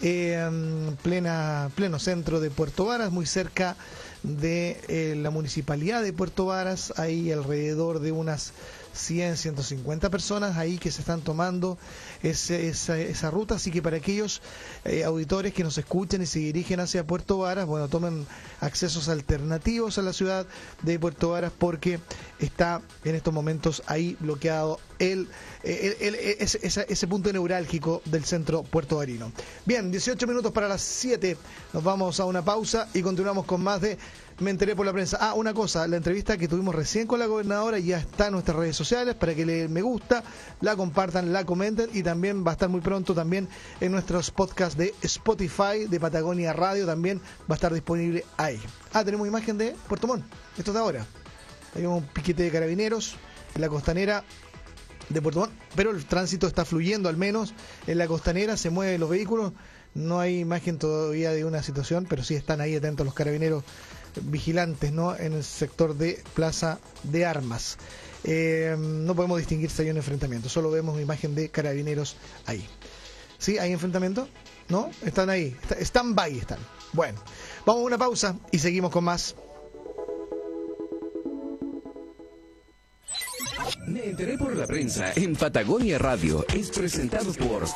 eh, 0.00 0.96
plena, 1.02 1.70
pleno 1.74 1.98
centro 1.98 2.40
de 2.40 2.50
Puerto 2.50 2.86
Varas, 2.86 3.12
muy 3.12 3.26
cerca 3.26 3.76
de 4.22 4.80
eh, 4.88 5.14
la 5.16 5.28
municipalidad 5.30 6.02
de 6.02 6.14
Puerto 6.14 6.46
Varas, 6.46 6.94
ahí 6.96 7.32
alrededor 7.32 8.00
de 8.00 8.12
unas 8.12 8.54
100, 8.94 9.36
150 9.36 10.10
personas 10.10 10.56
ahí 10.56 10.78
que 10.78 10.90
se 10.90 11.00
están 11.00 11.20
tomando 11.20 11.78
esa, 12.22 12.98
esa, 12.98 13.30
ruta. 13.30 13.56
Así 13.56 13.70
que 13.70 13.82
para 13.82 13.96
aquellos 13.96 14.42
eh, 14.84 15.04
auditores 15.04 15.52
que 15.52 15.64
nos 15.64 15.78
escuchen 15.78 16.22
y 16.22 16.26
se 16.26 16.38
dirigen 16.40 16.80
hacia 16.80 17.06
Puerto 17.06 17.38
Varas, 17.38 17.66
bueno, 17.66 17.88
tomen 17.88 18.26
accesos 18.60 19.08
alternativos 19.08 19.98
a 19.98 20.02
la 20.02 20.12
ciudad 20.12 20.46
de 20.82 20.98
Puerto 20.98 21.30
Varas 21.30 21.52
porque 21.56 22.00
está 22.38 22.82
en 23.04 23.14
estos 23.14 23.32
momentos 23.32 23.82
ahí 23.86 24.16
bloqueado 24.20 24.78
el, 24.98 25.28
ese, 25.62 26.60
ese, 26.62 27.06
punto 27.06 27.32
neurálgico 27.32 28.02
del 28.04 28.24
centro 28.24 28.62
puertovarino. 28.62 29.32
Bien, 29.64 29.90
18 29.90 30.26
minutos 30.26 30.52
para 30.52 30.68
las 30.68 30.82
7. 30.82 31.36
Nos 31.72 31.82
vamos 31.82 32.20
a 32.20 32.26
una 32.26 32.44
pausa 32.44 32.88
y 32.92 33.00
continuamos 33.00 33.46
con 33.46 33.62
más 33.62 33.80
de 33.80 33.98
me 34.40 34.50
enteré 34.50 34.74
por 34.74 34.86
la 34.86 34.92
prensa. 34.92 35.18
Ah, 35.20 35.34
una 35.34 35.52
cosa, 35.54 35.86
la 35.86 35.96
entrevista 35.96 36.36
que 36.36 36.48
tuvimos 36.48 36.74
recién 36.74 37.06
con 37.06 37.18
la 37.18 37.26
gobernadora 37.26 37.78
ya 37.78 37.98
está 37.98 38.26
en 38.26 38.32
nuestras 38.32 38.56
redes 38.56 38.74
sociales 38.74 39.14
para 39.14 39.34
que 39.34 39.44
le 39.44 39.68
me 39.68 39.82
gusta, 39.82 40.24
la 40.60 40.76
compartan, 40.76 41.32
la 41.32 41.44
comenten 41.44 41.90
y 41.92 42.02
también 42.02 42.44
va 42.44 42.50
a 42.50 42.52
estar 42.52 42.68
muy 42.68 42.80
pronto 42.80 43.14
también 43.14 43.48
en 43.80 43.92
nuestros 43.92 44.30
podcasts 44.30 44.76
de 44.76 44.94
Spotify, 45.02 45.86
de 45.88 46.00
Patagonia 46.00 46.52
Radio, 46.54 46.86
también 46.86 47.18
va 47.18 47.50
a 47.50 47.54
estar 47.54 47.72
disponible 47.72 48.24
ahí. 48.38 48.58
Ah, 48.92 49.04
tenemos 49.04 49.28
imagen 49.28 49.58
de 49.58 49.76
Puerto 49.88 50.06
Montt, 50.06 50.24
esto 50.56 50.70
es 50.70 50.74
de 50.74 50.80
ahora. 50.80 51.06
Hay 51.76 51.84
un 51.84 52.02
piquete 52.02 52.42
de 52.42 52.50
carabineros 52.50 53.16
en 53.54 53.60
la 53.60 53.68
costanera 53.68 54.24
de 55.10 55.20
Puerto 55.20 55.40
Montt, 55.40 55.52
pero 55.76 55.90
el 55.90 56.04
tránsito 56.06 56.46
está 56.46 56.64
fluyendo 56.64 57.10
al 57.10 57.16
menos 57.18 57.52
en 57.86 57.98
la 57.98 58.06
costanera, 58.06 58.56
se 58.56 58.70
mueven 58.70 59.00
los 59.00 59.10
vehículos, 59.10 59.52
no 59.94 60.20
hay 60.20 60.38
imagen 60.38 60.78
todavía 60.78 61.32
de 61.32 61.44
una 61.44 61.62
situación, 61.62 62.06
pero 62.08 62.22
sí 62.22 62.34
están 62.34 62.60
ahí 62.60 62.76
atentos 62.76 63.04
los 63.04 63.14
carabineros 63.14 63.64
vigilantes 64.22 64.92
¿no? 64.92 65.16
en 65.16 65.32
el 65.34 65.44
sector 65.44 65.96
de 65.96 66.22
Plaza 66.34 66.78
de 67.02 67.24
Armas. 67.24 67.78
Eh, 68.24 68.76
no 68.78 69.14
podemos 69.14 69.38
distinguir 69.38 69.70
si 69.70 69.82
hay 69.82 69.90
un 69.90 69.96
enfrentamiento, 69.96 70.48
solo 70.48 70.70
vemos 70.70 71.00
imagen 71.00 71.34
de 71.34 71.48
carabineros 71.48 72.16
ahí. 72.46 72.66
¿Sí? 73.38 73.58
¿Hay 73.58 73.72
enfrentamiento? 73.72 74.28
¿No? 74.68 74.90
Están 75.02 75.30
ahí, 75.30 75.56
están 75.78 76.14
by, 76.14 76.38
están. 76.38 76.58
Bueno, 76.92 77.22
vamos 77.64 77.82
a 77.82 77.86
una 77.86 77.98
pausa 77.98 78.36
y 78.52 78.58
seguimos 78.58 78.90
con 78.90 79.04
más. 79.04 79.34
Me 83.86 84.04
enteré 84.04 84.38
por 84.38 84.54
la 84.54 84.66
prensa 84.66 85.12
en 85.16 85.34
Patagonia 85.34 85.98
Radio. 85.98 86.44
Es 86.54 86.70
presentado 86.70 87.32
por 87.32 87.66